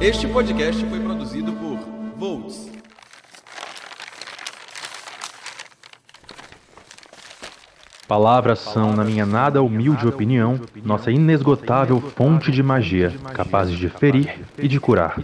[0.00, 1.76] Este podcast foi produzido por
[2.16, 2.70] Volts.
[8.06, 14.38] Palavras são, na minha nada humilde opinião, nossa inesgotável fonte de magia, capazes de ferir
[14.56, 15.20] e de curar.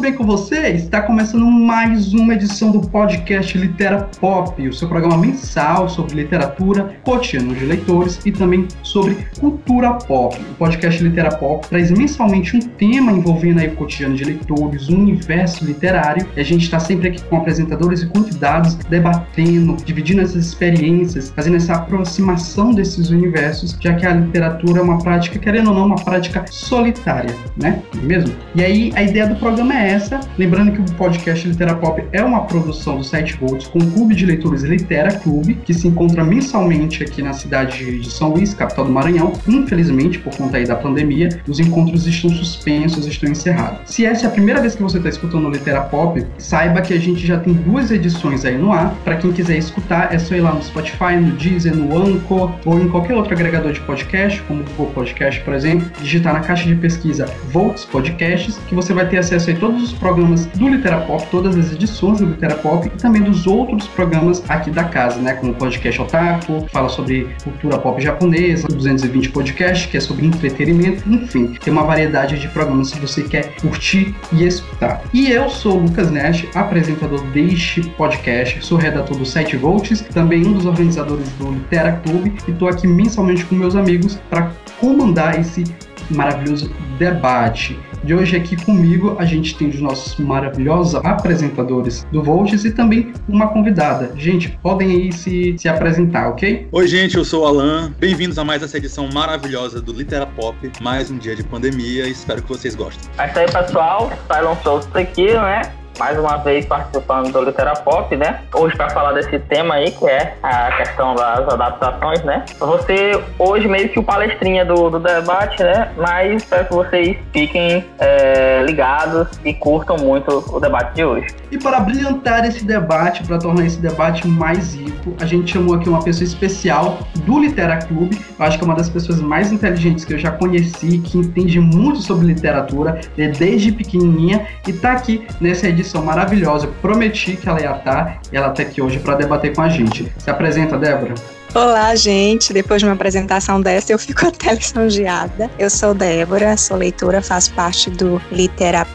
[0.00, 0.84] Tudo bem com vocês?
[0.84, 6.96] Está começando mais uma edição do podcast Litera Pop, o seu programa mensal sobre literatura,
[7.04, 10.40] cotidiano de leitores e também sobre cultura pop.
[10.52, 15.66] O podcast Litera Pop traz mensalmente um tema envolvendo o cotidiano de leitores, o universo
[15.66, 21.30] literário, e a gente está sempre aqui com apresentadores e convidados debatendo, dividindo essas experiências,
[21.36, 25.84] fazendo essa aproximação desses universos, já que a literatura é uma prática, querendo ou não,
[25.84, 27.82] uma prática solitária, né?
[27.94, 28.32] É mesmo?
[28.54, 30.20] E aí, a ideia do programa é essa.
[30.38, 34.14] Lembrando que o podcast Litera Pop é uma produção do site Volts com o Clube
[34.14, 38.84] de Leitores Litera Clube, que se encontra mensalmente aqui na cidade de São Luís, capital
[38.84, 39.32] do Maranhão.
[39.48, 43.90] Infelizmente, por conta aí da pandemia, os encontros estão suspensos, estão encerrados.
[43.90, 46.94] Se essa é a primeira vez que você está escutando o Litera Pop, saiba que
[46.94, 48.94] a gente já tem duas edições aí no ar.
[49.04, 52.80] Para quem quiser escutar, é só ir lá no Spotify, no Deezer, no Anchor ou
[52.80, 56.66] em qualquer outro agregador de podcast, como o Google Podcast, por exemplo, digitar na caixa
[56.66, 61.26] de pesquisa Volts Podcasts, que você vai ter acesso a todos os programas do Literapop,
[61.30, 65.34] todas as edições do Literapop e também dos outros programas aqui da casa, né?
[65.34, 71.08] Como o podcast Otaku, fala sobre cultura pop japonesa, 220 podcast, que é sobre entretenimento,
[71.08, 75.02] enfim, tem uma variedade de programas se você quer curtir e escutar.
[75.12, 80.46] E eu sou o Lucas Nash, apresentador deste podcast, sou redator do site Volts, também
[80.46, 85.38] um dos organizadores do Litera Clube e estou aqui mensalmente com meus amigos para comandar
[85.38, 85.64] esse
[86.10, 87.78] maravilhoso debate.
[88.02, 93.12] De hoje aqui comigo a gente tem os nossos maravilhosos apresentadores do Volts e também
[93.28, 94.12] uma convidada.
[94.16, 96.66] Gente, podem aí se, se apresentar, ok?
[96.72, 97.92] Oi, gente, eu sou o Alan.
[97.98, 100.56] Bem-vindos a mais essa edição maravilhosa do Litera Pop.
[100.80, 102.08] Mais um dia de pandemia.
[102.08, 103.10] Espero que vocês gostem.
[103.18, 104.10] É isso aí, pessoal.
[104.32, 105.79] Cylon Souls aqui, né?
[105.98, 108.40] Mais uma vez participando do Litera Pop, né?
[108.54, 112.44] Hoje para falar desse tema aí, que é a questão das adaptações, né?
[112.58, 115.92] Você hoje meio que o palestrinha do, do debate, né?
[115.96, 121.39] Mas espero que vocês fiquem é, ligados e curtam muito o debate de hoje.
[121.50, 125.88] E para brilhantar esse debate, para tornar esse debate mais rico, a gente chamou aqui
[125.88, 128.20] uma pessoa especial do Litera Clube.
[128.38, 131.58] Eu acho que é uma das pessoas mais inteligentes que eu já conheci, que entende
[131.58, 136.66] muito sobre literatura, é desde pequenininha e está aqui nessa edição maravilhosa.
[136.66, 139.68] Eu prometi que ela ia estar e ela está aqui hoje para debater com a
[139.68, 140.10] gente.
[140.18, 141.14] Se apresenta, Débora.
[141.52, 142.52] Olá, gente.
[142.52, 145.50] Depois de uma apresentação dessa, eu fico até lisonjeada.
[145.58, 148.86] Eu sou Débora, sou leitora, faço parte do Litera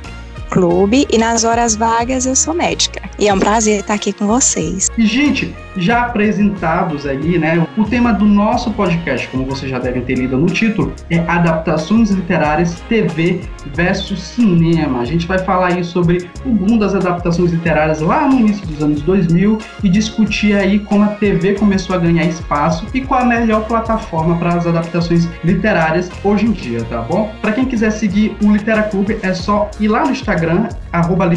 [0.56, 3.02] Clube e nas horas vagas eu sou médica.
[3.20, 4.90] E é um prazer estar aqui com vocês.
[4.98, 7.66] E, gente, já apresentados aí, né?
[7.78, 12.10] O tema do nosso podcast, como vocês já devem ter lido no título, é adaptações
[12.10, 13.42] literárias TV
[13.74, 15.02] versus cinema.
[15.02, 18.82] A gente vai falar aí sobre o boom das adaptações literárias lá no início dos
[18.82, 23.26] anos 2000 e discutir aí como a TV começou a ganhar espaço e qual a
[23.26, 27.34] melhor plataforma para as adaptações literárias hoje em dia, tá bom?
[27.42, 30.45] Para quem quiser seguir o Litera Clube, é só ir lá no Instagram,
[30.92, 31.28] arroba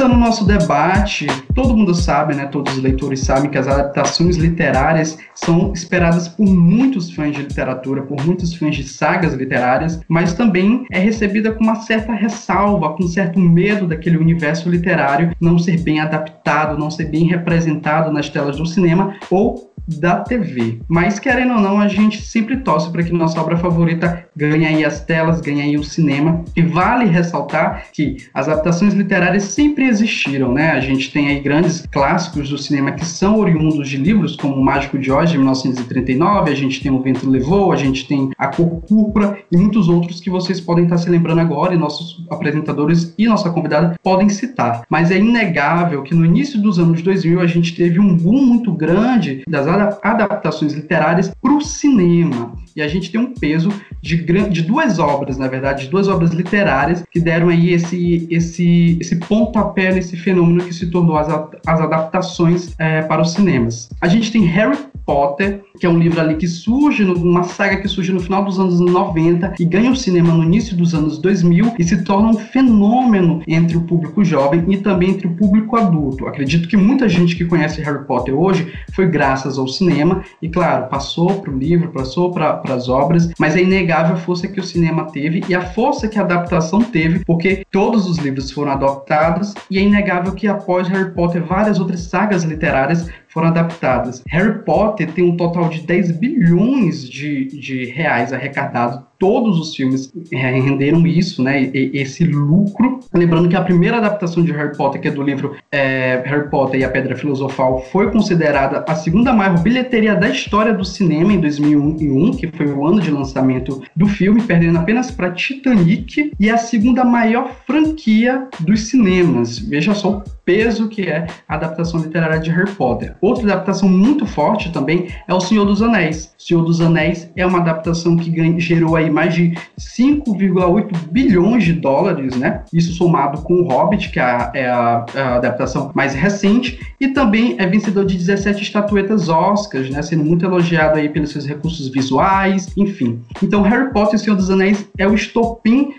[0.02, 4.36] Começando o nosso debate, todo mundo sabe, né, todos os leitores sabem que as adaptações
[4.36, 10.32] literárias são esperadas por muitos fãs de literatura, por muitos fãs de sagas literárias, mas
[10.32, 15.56] também é recebida com uma certa ressalva, com um certo medo daquele universo literário não
[15.56, 20.80] ser bem adaptado, não ser bem representado nas telas do cinema ou da TV.
[20.88, 24.84] Mas querendo ou não, a gente sempre torce para que nossa obra favorita ganhe aí
[24.84, 26.44] as telas, ganhe aí o cinema.
[26.56, 30.72] E vale ressaltar que as adaptações literárias sempre existiram, né?
[30.72, 34.64] A gente tem aí grandes clássicos do cinema que são oriundos de livros, como O
[34.64, 38.48] Mágico de Oz, de 1939, a gente tem O Vento Levou, a gente tem A
[38.48, 43.14] Cor Púrpura e muitos outros que vocês podem estar se lembrando agora e nossos apresentadores
[43.16, 44.82] e nossa convidada podem citar.
[44.88, 48.72] Mas é inegável que no início dos anos 2000 a gente teve um boom muito
[48.72, 49.66] grande das
[50.02, 52.52] adaptações literárias para o cinema.
[52.74, 53.70] E a gente tem um peso
[54.00, 58.98] de, de duas obras, na verdade, de duas obras literárias que deram aí esse, esse,
[59.00, 61.28] esse pontapé nesse fenômeno que se tornou as,
[61.66, 63.88] as adaptações é, para os cinemas.
[64.00, 67.88] A gente tem Harry Potter, que é um livro ali que surge, uma saga que
[67.88, 71.74] surge no final dos anos 90 e ganha o cinema no início dos anos 2000
[71.78, 76.26] e se torna um fenômeno entre o público jovem e também entre o público adulto.
[76.26, 80.88] Acredito que muita gente que conhece Harry Potter hoje foi graças ao cinema e, claro,
[80.88, 84.64] passou para o livro, passou para as obras, mas é inegável a força que o
[84.64, 89.54] cinema teve e a força que a adaptação teve, porque todos os livros foram adaptados
[89.70, 94.22] e é inegável que após Harry Potter várias outras sagas literárias foram adaptadas.
[94.28, 100.12] Harry Potter tem um total de 10 bilhões de, de reais arrecadados todos os filmes
[100.32, 101.70] é, renderam isso, né?
[101.72, 102.98] Esse lucro.
[103.14, 106.80] Lembrando que a primeira adaptação de Harry Potter, que é do livro é, Harry Potter
[106.80, 111.38] e a Pedra Filosofal, foi considerada a segunda maior bilheteria da história do cinema em
[111.38, 116.56] 2001, que foi o ano de lançamento do filme, perdendo apenas para Titanic, e a
[116.56, 119.56] segunda maior franquia dos cinemas.
[119.56, 123.14] Veja só o peso que é a adaptação literária de Harry Potter.
[123.20, 126.34] Outra adaptação muito forte também é O Senhor dos Anéis.
[126.36, 131.72] O Senhor dos Anéis é uma adaptação que gerou aí mais de 5,8 bilhões de
[131.72, 132.62] dólares, né?
[132.72, 137.08] Isso somado com o Hobbit, que é a, é a, a, adaptação mais recente, e
[137.08, 140.02] também é vencedor de 17 estatuetas Oscars, né?
[140.02, 143.20] Sendo muito elogiado aí pelos seus recursos visuais, enfim.
[143.42, 145.94] Então, Harry Potter e o Senhor dos Anéis é o estopim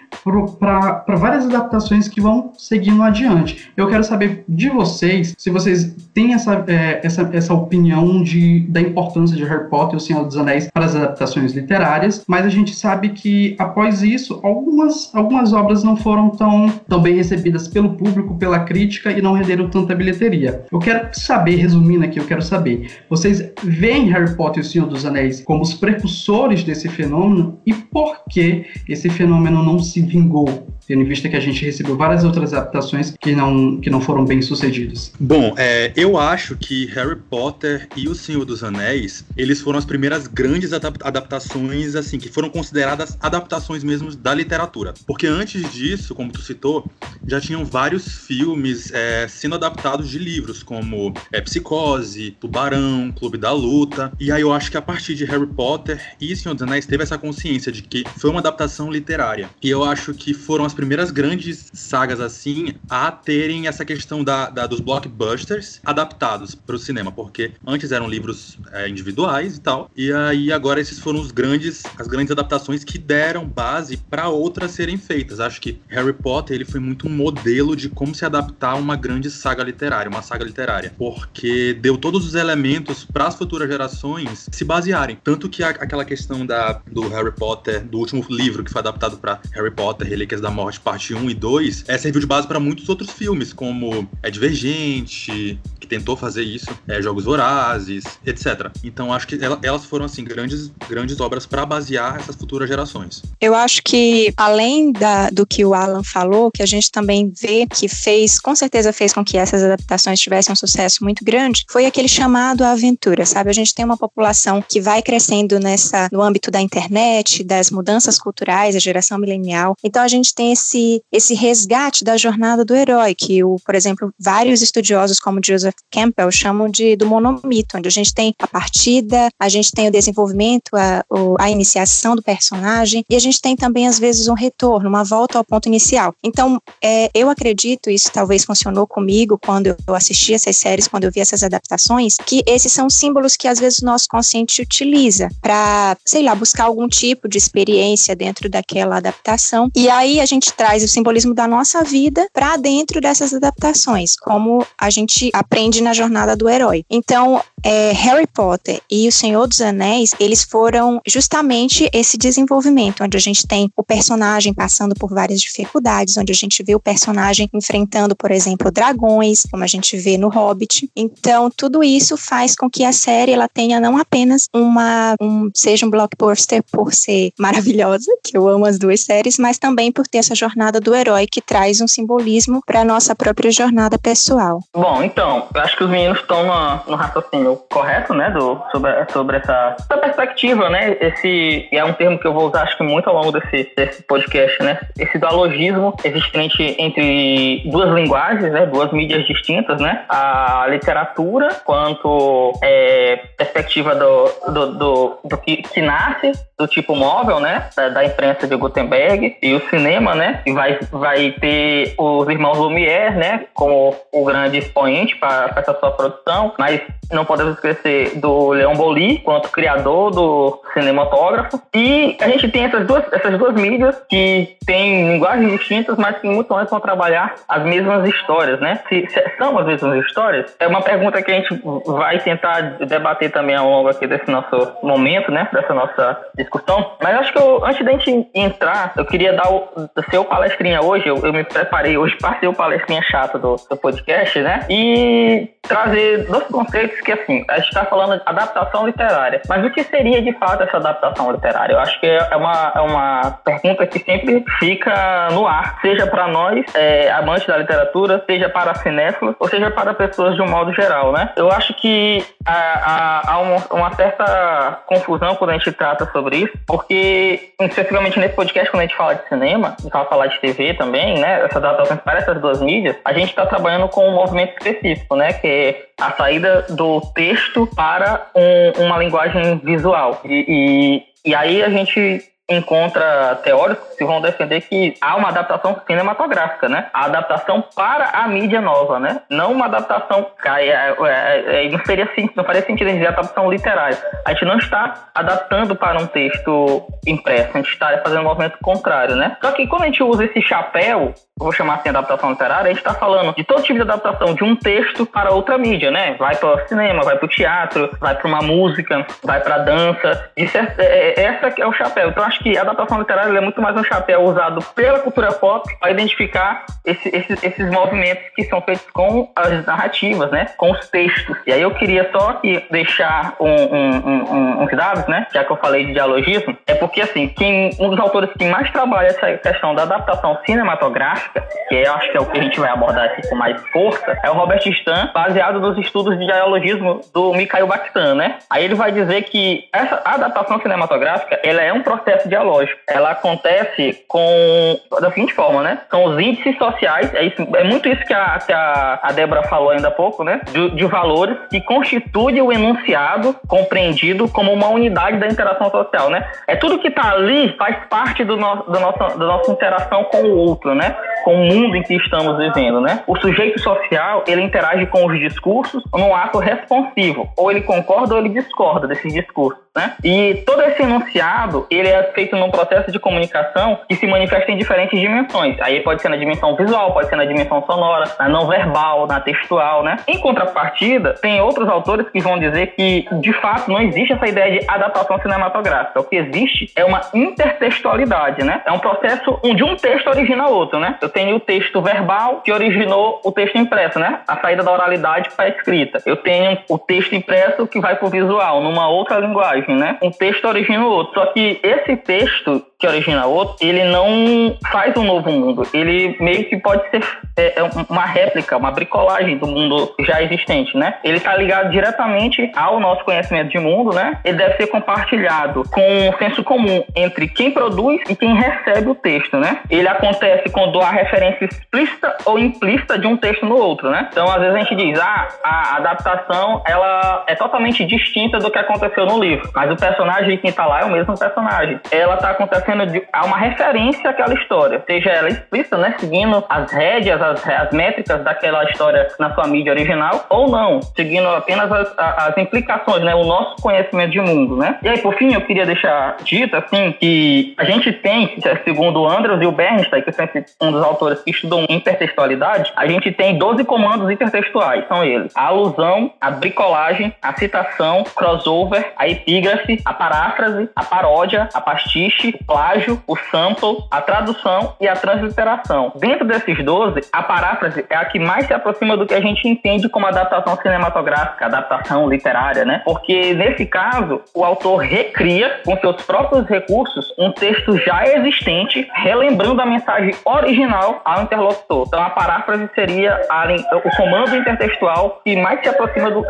[0.60, 3.72] para várias adaptações que vão seguindo adiante.
[3.76, 8.82] Eu quero saber de vocês se vocês têm essa, é, essa, essa opinião de, da
[8.82, 12.50] importância de Harry Potter e o Senhor dos Anéis para as adaptações literárias, mas a
[12.50, 17.96] gente sabe que após isso, algumas, algumas obras não foram tão, tão bem recebidas pelo
[17.96, 20.66] público, pela crítica e não renderam tanta bilheteria.
[20.72, 24.88] Eu quero saber, resumindo aqui, eu quero saber, vocês veem Harry Potter e o Senhor
[24.88, 30.74] dos Anéis como os precursores desse fenômeno e por que esse fenômeno não se vingou?
[30.88, 34.26] tendo em vista que a gente recebeu várias outras adaptações que não, que não foram
[34.26, 35.14] bem sucedidas.
[35.20, 39.86] Bom, é, eu acho que Harry Potter e O Senhor dos Anéis, eles foram as
[39.86, 44.94] primeiras grandes adaptações, assim, que foram consideradas adaptações mesmo da literatura.
[45.06, 46.90] Porque antes disso, como tu citou,
[47.26, 53.52] já tinham vários filmes é, sendo adaptados de livros, como é, Psicose, Tubarão, Clube da
[53.52, 54.12] Luta.
[54.20, 57.04] E aí eu acho que a partir de Harry Potter e Senhor dos Anéis teve
[57.04, 59.50] essa consciência de que foi uma adaptação literária.
[59.62, 64.50] E eu acho que foram as primeiras grandes sagas assim a terem essa questão da,
[64.50, 69.90] da dos blockbusters adaptados para o cinema, porque antes eram livros é, individuais e tal,
[69.96, 74.72] e aí agora esses foram os grandes as grandes adaptações que deram base para outras
[74.72, 75.40] serem feitas.
[75.40, 78.96] Acho que Harry Potter ele foi muito um modelo de como se adaptar a uma
[78.96, 84.48] grande saga literária, uma saga literária, porque deu todos os elementos para as futuras gerações
[84.52, 85.18] se basearem.
[85.24, 89.18] Tanto que a, aquela questão da, do Harry Potter, do último livro que foi adaptado
[89.18, 92.60] para Harry Potter, Relíquias da Morte, parte 1 e 2, é, serviu de base para
[92.60, 98.72] muitos outros filmes, como É Divergente, que tentou fazer isso, é, Jogos Vorazes, etc.
[98.84, 103.22] Então acho que elas foram assim grandes, grandes obras para basear essas futuras gerações.
[103.40, 107.68] Eu acho que, além da, do que o Alan falou, que a gente também vê
[107.68, 111.86] que fez, com certeza fez com que essas adaptações tivessem um sucesso muito grande, foi
[111.86, 113.50] aquele chamado à aventura, sabe?
[113.50, 118.18] A gente tem uma população que vai crescendo nessa, no âmbito da internet, das mudanças
[118.18, 119.76] culturais, a geração milenial.
[119.84, 124.14] Então a gente tem esse, esse resgate da jornada do herói, que, o, por exemplo,
[124.18, 129.30] vários estudiosos como Joseph Campbell chamam de do monomito, onde a gente tem a partida,
[129.40, 131.04] a gente tem o desenvolvimento, a,
[131.40, 135.38] a iniciação do personagem e a gente tem também às vezes um retorno, uma volta
[135.38, 136.14] ao ponto inicial.
[136.24, 141.12] Então, é, eu acredito, isso talvez funcionou comigo quando eu assisti essas séries, quando eu
[141.12, 145.98] vi essas adaptações, que esses são símbolos que às vezes o nosso consciente utiliza para,
[146.06, 149.70] sei lá, buscar algum tipo de experiência dentro daquela adaptação.
[149.76, 154.66] E aí a gente traz o simbolismo da nossa vida para dentro dessas adaptações, como
[154.78, 156.86] a gente aprende na jornada do herói.
[156.90, 163.16] Então, é, Harry Potter e O Senhor dos Anéis, eles foram justamente esse desenvolvimento onde
[163.16, 167.50] a gente tem o personagem passando por várias dificuldades, onde a gente vê o personagem
[167.54, 170.90] enfrentando, por exemplo, dragões, como a gente vê no Hobbit.
[170.96, 175.86] Então, tudo isso faz com que a série ela tenha não apenas uma um, seja
[175.86, 180.18] um blockbuster por ser maravilhosa, que eu amo as duas séries, mas também por ter
[180.18, 184.62] essa jornada do herói que traz um simbolismo para nossa própria jornada pessoal.
[184.74, 188.92] Bom, então, eu acho que os meninos estão no, no raciocínio correto, né, do, sobre,
[189.12, 192.84] sobre essa, essa perspectiva, né, esse é um termo que eu vou usar acho que
[192.84, 198.92] muito ao longo desse, desse podcast, né, esse dualogismo existente entre duas linguagens, né, duas
[198.92, 206.32] mídias distintas, né, a literatura quanto é, perspectiva do, do, do, do que, que nasce
[206.58, 210.80] do tipo móvel, né, da, da, imprensa de Gutenberg e o cinema, né, e vai,
[210.92, 216.82] vai ter os irmãos Lumière, né, como o grande expoente para essa sua produção, mas
[217.12, 221.62] não podemos esquecer do Leon Boli, quanto criador do cinematógrafo.
[221.74, 226.28] E a gente tem essas duas, essas duas mídias que têm linguagens distintas, mas que
[226.28, 228.80] muito antes vão trabalhar as mesmas histórias, né?
[228.90, 230.56] Se, se, são as mesmas histórias?
[230.60, 234.74] É uma pergunta que a gente vai tentar debater também ao longo aqui desse nosso
[234.82, 235.48] momento, né?
[235.52, 236.94] Dessa nossa discussão.
[237.02, 239.68] Mas acho que eu, antes da gente entrar, eu queria dar o,
[240.10, 241.08] ser o palestrinha hoje.
[241.08, 244.66] Eu, eu me preparei hoje para ser o palestrinha chato do, do podcast, né?
[244.70, 249.42] E trazer dois conceitos que, assim, a gente está falando de adaptação literária.
[249.48, 251.74] Mas o que seria de fato essa adaptação literária?
[251.74, 256.28] Eu acho que é uma, é uma pergunta que sempre fica no ar, seja para
[256.28, 260.74] nós, é, amantes da literatura, seja para cinéfilos, ou seja para pessoas de um modo
[260.74, 261.32] geral, né?
[261.36, 266.54] Eu acho que há, há uma, uma, certa confusão quando a gente trata sobre isso,
[266.68, 270.74] porque, especificamente nesse podcast, quando a gente fala de cinema, e fala falar de TV
[270.74, 271.46] também, né?
[271.46, 275.34] Essa adaptação para essas duas mídias, a gente está trabalhando com um movimento específico, né?
[275.34, 280.22] Que é a saída do texto para um, uma linguagem visual.
[280.26, 285.80] E, e, e aí a gente encontra teóricos que vão defender que há uma adaptação
[285.88, 286.90] cinematográfica, né?
[286.94, 289.22] A adaptação para a mídia nova, né?
[289.30, 293.98] Não uma adaptação, é, é, é, não seria não faria sentido dizer adaptação literária.
[294.26, 298.58] A gente não está adaptando para um texto impresso, a gente está fazendo um movimento
[298.62, 299.38] contrário, né?
[299.42, 302.78] Só que quando a gente usa esse chapéu vou chamar assim adaptação literária, a gente
[302.78, 306.16] está falando de todo tipo de adaptação de um texto para outra mídia, né?
[306.18, 310.32] Vai para o cinema, vai para o teatro, vai para uma música, vai para dança.
[310.36, 312.10] Isso é, é, é, essa é o chapéu.
[312.10, 315.70] Então acho que a adaptação literária é muito mais um chapéu usado pela cultura pop
[315.80, 320.48] para identificar esse, esses, esses movimentos que são feitos com as narrativas, né?
[320.58, 321.38] Com os textos.
[321.46, 325.28] E aí eu queria só aqui deixar um, um, um, uns dados, né?
[325.34, 328.72] Já que eu falei de dialogismo, é porque assim, quem, um dos autores que mais
[328.72, 331.33] trabalha essa questão da adaptação cinematográfica
[331.70, 334.18] que eu acho que é o que a gente vai abordar aqui com mais força,
[334.24, 338.38] é o Robert Stan, baseado nos estudos de dialogismo do Mikhail Bakhtin, né?
[338.50, 342.80] Aí ele vai dizer que essa adaptação cinematográfica, ela é um processo dialógico.
[342.88, 345.80] Ela acontece com da seguinte forma, né?
[345.90, 349.72] São os índices sociais, é, isso, é muito isso que a, a, a Débora falou
[349.72, 350.42] ainda há pouco, né?
[350.52, 356.30] De, de valores que constitui o enunciado compreendido como uma unidade da interação social, né?
[356.48, 360.18] É tudo que está ali faz parte do, no, do nosso, da nossa interação com
[360.24, 360.96] o outro, né?
[361.24, 363.04] Com o mundo em que estamos vivendo, né?
[363.08, 368.20] O sujeito social, ele interage com os discursos num ato responsivo, ou ele concorda ou
[368.20, 369.96] ele discorda desses discursos, né?
[370.04, 374.58] E todo esse enunciado, ele é feito num processo de comunicação que se manifesta em
[374.58, 375.60] diferentes dimensões.
[375.62, 379.20] Aí pode ser na dimensão visual, pode ser na dimensão sonora, na não verbal, na
[379.20, 379.98] textual, né?
[380.08, 384.60] Em contrapartida, tem outros autores que vão dizer que, de fato, não existe essa ideia
[384.60, 386.00] de adaptação cinematográfica.
[386.00, 388.62] O que existe é uma intertextualidade, né?
[388.66, 390.98] É um processo onde um texto origina outro, né?
[391.02, 394.20] Eu tenho o texto verbal que originou o texto impresso, né?
[394.28, 396.02] A saída da oralidade para a escrita.
[396.06, 399.98] Eu tenho o texto impresso que vai para o visual, numa outra linguagem, né?
[400.02, 401.14] Um texto origina o outro.
[401.14, 405.66] Só que esse texto que origina outro, ele não faz um novo mundo.
[405.74, 407.02] Ele meio que pode ser
[407.38, 410.96] é, é uma réplica, uma bricolagem do mundo já existente, né?
[411.02, 414.20] Ele está ligado diretamente ao nosso conhecimento de mundo, né?
[414.26, 418.96] Ele deve ser compartilhado com um senso comum entre quem produz e quem recebe o
[418.96, 419.62] texto, né?
[419.70, 424.10] Ele acontece quando há referência explícita ou implícita de um texto no outro, né?
[424.12, 428.60] Então, às vezes a gente diz, ah, a adaptação, ela é totalmente distinta do que
[428.60, 431.80] aconteceu no livro, mas o personagem que está lá é o mesmo personagem.
[431.90, 436.72] Ela está acontecendo de, há uma referência àquela história, seja ela explícita, né, seguindo as
[436.72, 441.94] rédeas, as, as métricas daquela história na sua mídia original, ou não, seguindo apenas as,
[441.98, 444.78] as implicações, né, o nosso conhecimento de mundo, né?
[444.82, 449.08] E aí, por fim, eu queria deixar dito, assim, que a gente tem, segundo o
[449.08, 453.38] Andrews e o Bernstein, que sempre um dos autores que estudam intertextualidade, a gente tem
[453.38, 455.32] 12 comandos intertextuais, são eles.
[455.36, 462.34] A alusão, a bricolagem, a citação, crossover, a epígrafe, a paráfrase, a paródia, a pastiche,
[462.54, 465.92] plágio, o sample, a tradução e a transliteração.
[465.96, 469.48] Dentro desses 12, a paráfrase é a que mais se aproxima do que a gente
[469.48, 472.84] entende como adaptação cinematográfica, adaptação literária, né?
[472.86, 479.60] Porque nesse caso, o autor recria com seus próprios recursos um texto já existente, relembrando
[479.60, 481.86] a mensagem original ao interlocutor.
[481.88, 486.24] Então a paráfrase seria a, o comando intertextual que mais se aproxima do,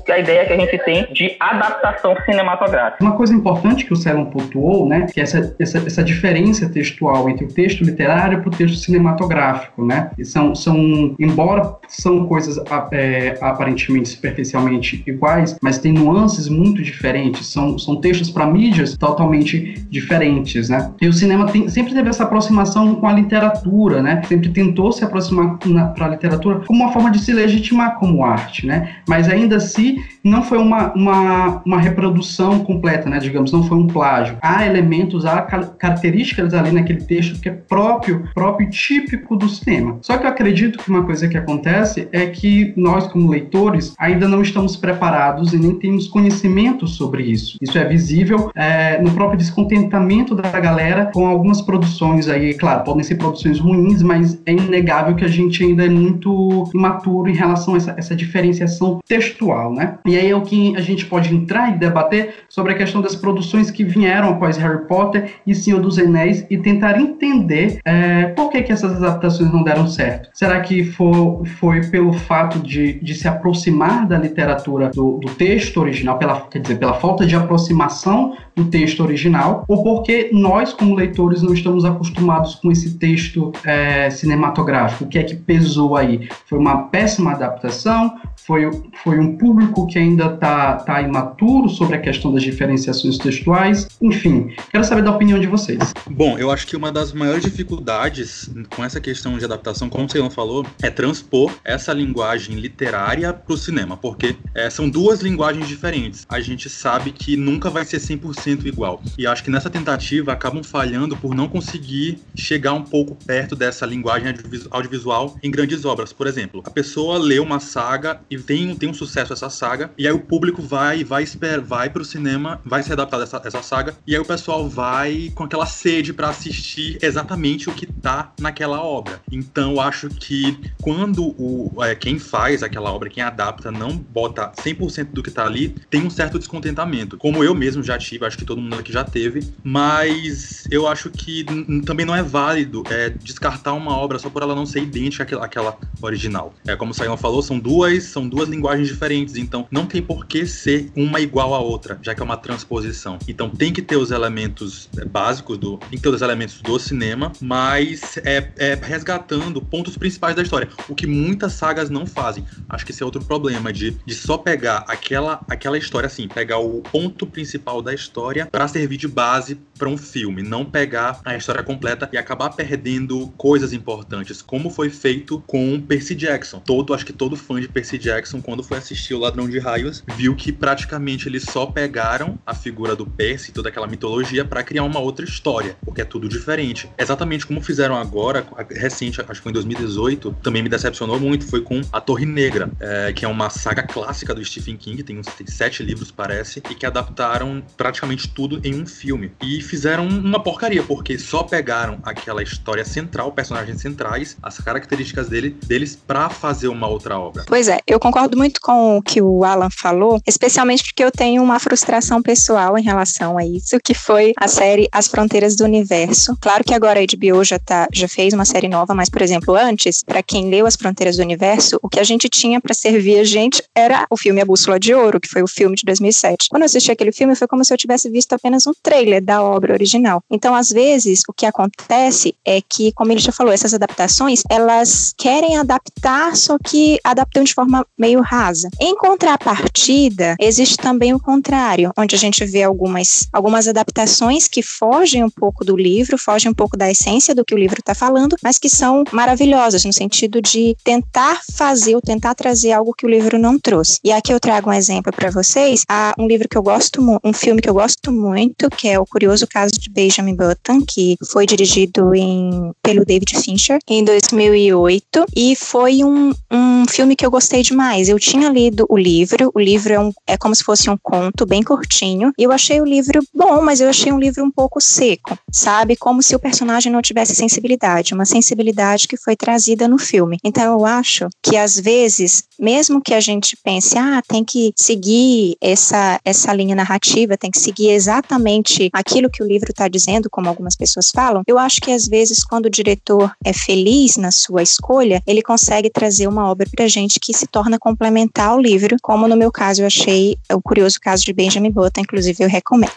[0.00, 3.04] que a ideia que a gente tem de adaptação cinematográfica.
[3.04, 7.44] Uma coisa importante que o Celon pontuou, né, que essa, essa, essa diferença textual entre
[7.44, 10.10] o texto literário para o texto cinematográfico, né?
[10.18, 12.58] E são, são, embora são coisas
[12.92, 17.46] é, aparentemente superficialmente iguais, mas tem nuances muito diferentes.
[17.46, 20.92] São, são textos para mídias totalmente diferentes, né?
[21.00, 24.22] E o cinema tem, sempre teve essa aproximação com a literatura, né?
[24.28, 25.58] Sempre tentou se aproximar
[25.94, 28.96] para a literatura como uma forma de se legitimar como arte, né?
[29.08, 33.18] Mas ainda assim não foi uma, uma, uma reprodução completa, né?
[33.18, 34.36] Digamos, não foi um plágio.
[34.40, 39.98] Há elementos, há características ali naquele texto que é próprio, próprio típico do cinema.
[40.02, 44.28] Só que eu acredito que uma coisa que acontece é que nós, como leitores, ainda
[44.28, 47.58] não estamos preparados e nem temos conhecimento sobre isso.
[47.60, 53.02] Isso é visível é, no próprio descontentamento da galera com algumas produções aí, claro, podem
[53.02, 57.74] ser produções ruins, mas é inegável que a gente ainda é muito imaturo em relação
[57.74, 59.98] a essa, essa diferenciação textual, né?
[60.06, 63.14] E aí é o que a gente pode entrar e debater sobre a questão das
[63.14, 68.50] produções que vieram após Harry Potter e Senhor dos Anéis e tentar entender é, por
[68.50, 70.28] que, que essas adaptações não deram certo.
[70.34, 75.78] Será que for, foi pelo fato de, de se aproximar da literatura do, do texto
[75.78, 80.94] original, pela, quer dizer, pela falta de aproximação do texto original, ou porque nós, como
[80.94, 85.04] leitores, não estamos acostumados com esse texto é, cinematográfico?
[85.04, 86.28] O que é que pesou aí?
[86.46, 88.16] Foi uma péssima adaptação?
[88.46, 88.62] Foi,
[89.02, 93.88] foi um público que ainda está tá imaturo sobre a questão das diferenciações textuais?
[94.00, 95.92] Enfim, quero saber da opinião de vocês.
[96.08, 100.20] Bom, eu acho que uma das maiores dificuldades com essa questão de adaptação, como você
[100.20, 105.66] não falou, é transpor essa linguagem literária para o cinema, porque é, são duas linguagens
[105.66, 106.24] diferentes.
[106.28, 109.02] A gente sabe que nunca vai ser 100% igual.
[109.18, 113.84] E acho que nessa tentativa acabam falhando por não conseguir chegar um pouco perto dessa
[113.84, 114.32] linguagem
[114.70, 116.12] audiovisual em grandes obras.
[116.12, 120.06] Por exemplo, a pessoa lê uma saga e tem, tem um sucesso essa saga, e
[120.06, 123.94] aí o público vai vai espera, vai pro cinema, vai se adaptar dessa essa saga,
[124.06, 128.82] e aí o pessoal vai com aquela sede para assistir exatamente o que tá naquela
[128.82, 129.20] obra.
[129.30, 134.52] Então eu acho que quando o é, quem faz aquela obra, quem adapta, não bota
[134.62, 137.16] 100% do que tá ali, tem um certo descontentamento.
[137.16, 141.10] Como eu mesmo já tive, acho que todo mundo aqui já teve, mas eu acho
[141.10, 141.44] que
[141.84, 145.44] também não é válido é, descartar uma obra só por ela não ser idêntica àquela,
[145.44, 146.54] àquela original.
[146.66, 150.26] É como o Sayão falou, são duas, são duas linguagens diferentes, então não tem por
[150.26, 153.18] que ser uma igual à outra, já que é uma transposição.
[153.28, 156.78] Então tem que ter os elementos é, básicos do, tem que ter os elementos do
[156.78, 162.44] cinema, mas é, é resgatando pontos principais da história, o que muitas sagas não fazem.
[162.68, 166.58] Acho que esse é outro problema de, de só pegar aquela aquela história assim, pegar
[166.58, 171.36] o ponto principal da história para servir de base para um filme, não pegar a
[171.36, 176.60] história completa e acabar perdendo coisas importantes, como foi feito com Percy Jackson.
[176.60, 180.02] Todo, acho que todo fã de Percy Jackson, quando foi assistir O Ladrão de Raios,
[180.16, 184.84] viu que praticamente eles só pegaram a figura do Percy, toda aquela mitologia, para criar
[184.84, 186.90] uma outra história, porque é tudo diferente.
[186.98, 191.60] Exatamente como fizeram agora, recente, acho que foi em 2018, também me decepcionou muito, foi
[191.60, 195.26] com A Torre Negra, é, que é uma saga clássica do Stephen King, tem uns
[195.26, 199.32] tem sete livros, parece, e que adaptaram praticamente tudo em um filme.
[199.42, 205.50] E fizeram uma porcaria, porque só pegaram aquela história central, personagens centrais, as características dele,
[205.66, 207.44] deles para fazer uma outra obra.
[207.46, 211.42] Pois é, eu concordo muito com o que o Alan falou, especialmente porque eu tenho
[211.42, 216.36] uma frustração pessoal em relação a isso, que foi a série As Fronteiras do Universo.
[216.40, 219.56] Claro que agora a HBO já, tá, já fez uma série nova, mas, por exemplo,
[219.56, 223.18] antes, para quem leu As Fronteiras do Universo, o que a gente tinha para servir
[223.18, 226.46] a gente era o filme A Bússola de Ouro, que foi o filme de 2007.
[226.48, 229.42] Quando eu assisti aquele filme, foi como se eu tivesse visto apenas um trailer da
[229.42, 230.22] obra original.
[230.30, 235.12] Então, às vezes, o que acontece é que, como ele já falou, essas adaptações, elas
[235.18, 238.68] querem adaptar, só que adaptam de forma meio rasa.
[238.80, 245.24] Em contrapartida, existe também o contrário, onde a gente vê algumas, algumas adaptações que fogem
[245.24, 248.36] um pouco do livro, fogem um pouco da essência do que o livro está falando,
[248.42, 253.08] mas que são maravilhosas no sentido de tentar fazer ou tentar trazer algo que o
[253.08, 253.98] livro não trouxe.
[254.04, 257.32] E aqui eu trago um exemplo para vocês, há um livro que eu gosto, um
[257.32, 261.46] filme que eu gosto muito, que é O Curioso Caso de Benjamin Button, que foi
[261.46, 267.62] dirigido em, pelo David Fincher em 2008 e foi um, um filme que eu gostei
[267.62, 270.90] demais mais, eu tinha lido o livro, o livro é, um, é como se fosse
[270.90, 274.42] um conto bem curtinho, e eu achei o livro bom, mas eu achei um livro
[274.44, 275.94] um pouco seco, sabe?
[275.94, 280.38] Como se o personagem não tivesse sensibilidade, uma sensibilidade que foi trazida no filme.
[280.42, 285.56] Então eu acho que às vezes, mesmo que a gente pense, ah, tem que seguir
[285.60, 290.48] essa, essa linha narrativa, tem que seguir exatamente aquilo que o livro está dizendo, como
[290.48, 294.62] algumas pessoas falam, eu acho que às vezes, quando o diretor é feliz na sua
[294.62, 299.28] escolha, ele consegue trazer uma obra pra gente que se torna complementar ao livro, como
[299.28, 302.92] no meu caso eu achei o curioso caso de Benjamin Button, inclusive eu recomendo.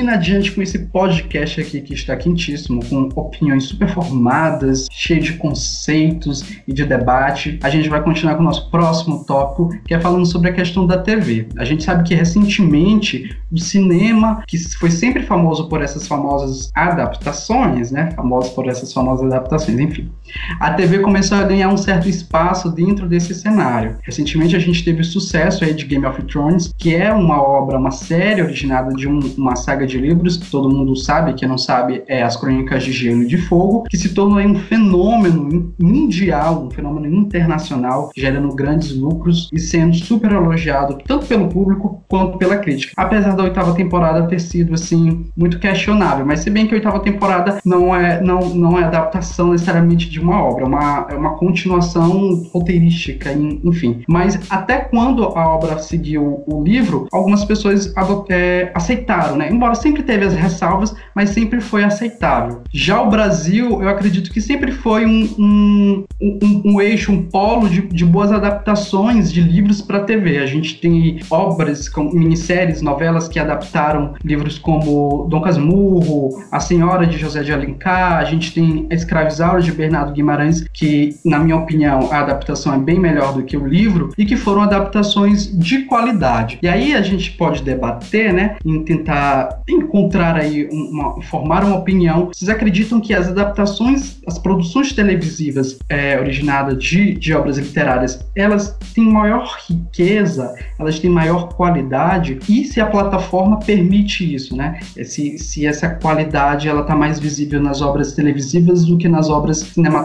[0.00, 5.34] Seguindo adiante com esse podcast aqui que está quentíssimo, com opiniões super formadas, cheio de
[5.34, 10.00] conceitos e de debate, a gente vai continuar com o nosso próximo tópico, que é
[10.00, 11.48] falando sobre a questão da TV.
[11.58, 17.90] A gente sabe que recentemente o cinema, que foi sempre famoso por essas famosas adaptações,
[17.90, 18.10] né?
[18.12, 20.10] Famoso por essas famosas adaptações, enfim.
[20.58, 23.96] A TV começou a ganhar um certo espaço dentro desse cenário.
[24.02, 27.78] Recentemente a gente teve o sucesso aí de Game of Thrones, que é uma obra,
[27.78, 31.58] uma série originada de um, uma saga de livros, que todo mundo sabe, que não
[31.58, 36.64] sabe, é As Crônicas de Gelo e de Fogo, que se tornou um fenômeno mundial,
[36.64, 42.56] um fenômeno internacional, gerando grandes lucros e sendo super elogiado tanto pelo público quanto pela
[42.56, 42.92] crítica.
[42.96, 47.00] Apesar da oitava temporada ter sido assim muito questionável, mas se bem que a oitava
[47.00, 51.34] temporada não é não, não é adaptação necessariamente de uma obra, é uma, é uma
[51.36, 54.02] continuação roteirística, enfim.
[54.08, 57.92] Mas até quando a obra seguiu o livro, algumas pessoas
[58.28, 59.50] é, aceitaram, né?
[59.50, 62.62] Embora sempre teve as ressalvas, mas sempre foi aceitável.
[62.72, 67.68] Já o Brasil, eu acredito que sempre foi um, um, um, um eixo, um polo
[67.68, 70.38] de, de boas adaptações de livros para TV.
[70.38, 77.06] A gente tem obras, com minisséries, novelas que adaptaram livros como Dom Casmurro, A Senhora
[77.06, 81.56] de José de Alencar, a gente tem A Escravizaura de Bernardo Guimarães, que, na minha
[81.56, 85.84] opinião, a adaptação é bem melhor do que o livro, e que foram adaptações de
[85.84, 86.58] qualidade.
[86.62, 92.30] E aí a gente pode debater, né, em tentar encontrar aí uma, formar uma opinião.
[92.32, 98.76] Vocês acreditam que as adaptações, as produções televisivas é, originadas de, de obras literárias, elas
[98.94, 104.80] têm maior riqueza, elas têm maior qualidade e se a plataforma permite isso, né?
[105.04, 109.58] Se, se essa qualidade ela está mais visível nas obras televisivas do que nas obras
[109.58, 109.99] cinematográficas.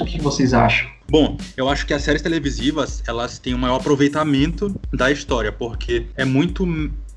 [0.00, 0.88] O que vocês acham?
[1.10, 6.06] Bom, eu acho que as séries televisivas elas têm um maior aproveitamento da história, porque
[6.16, 6.66] é muito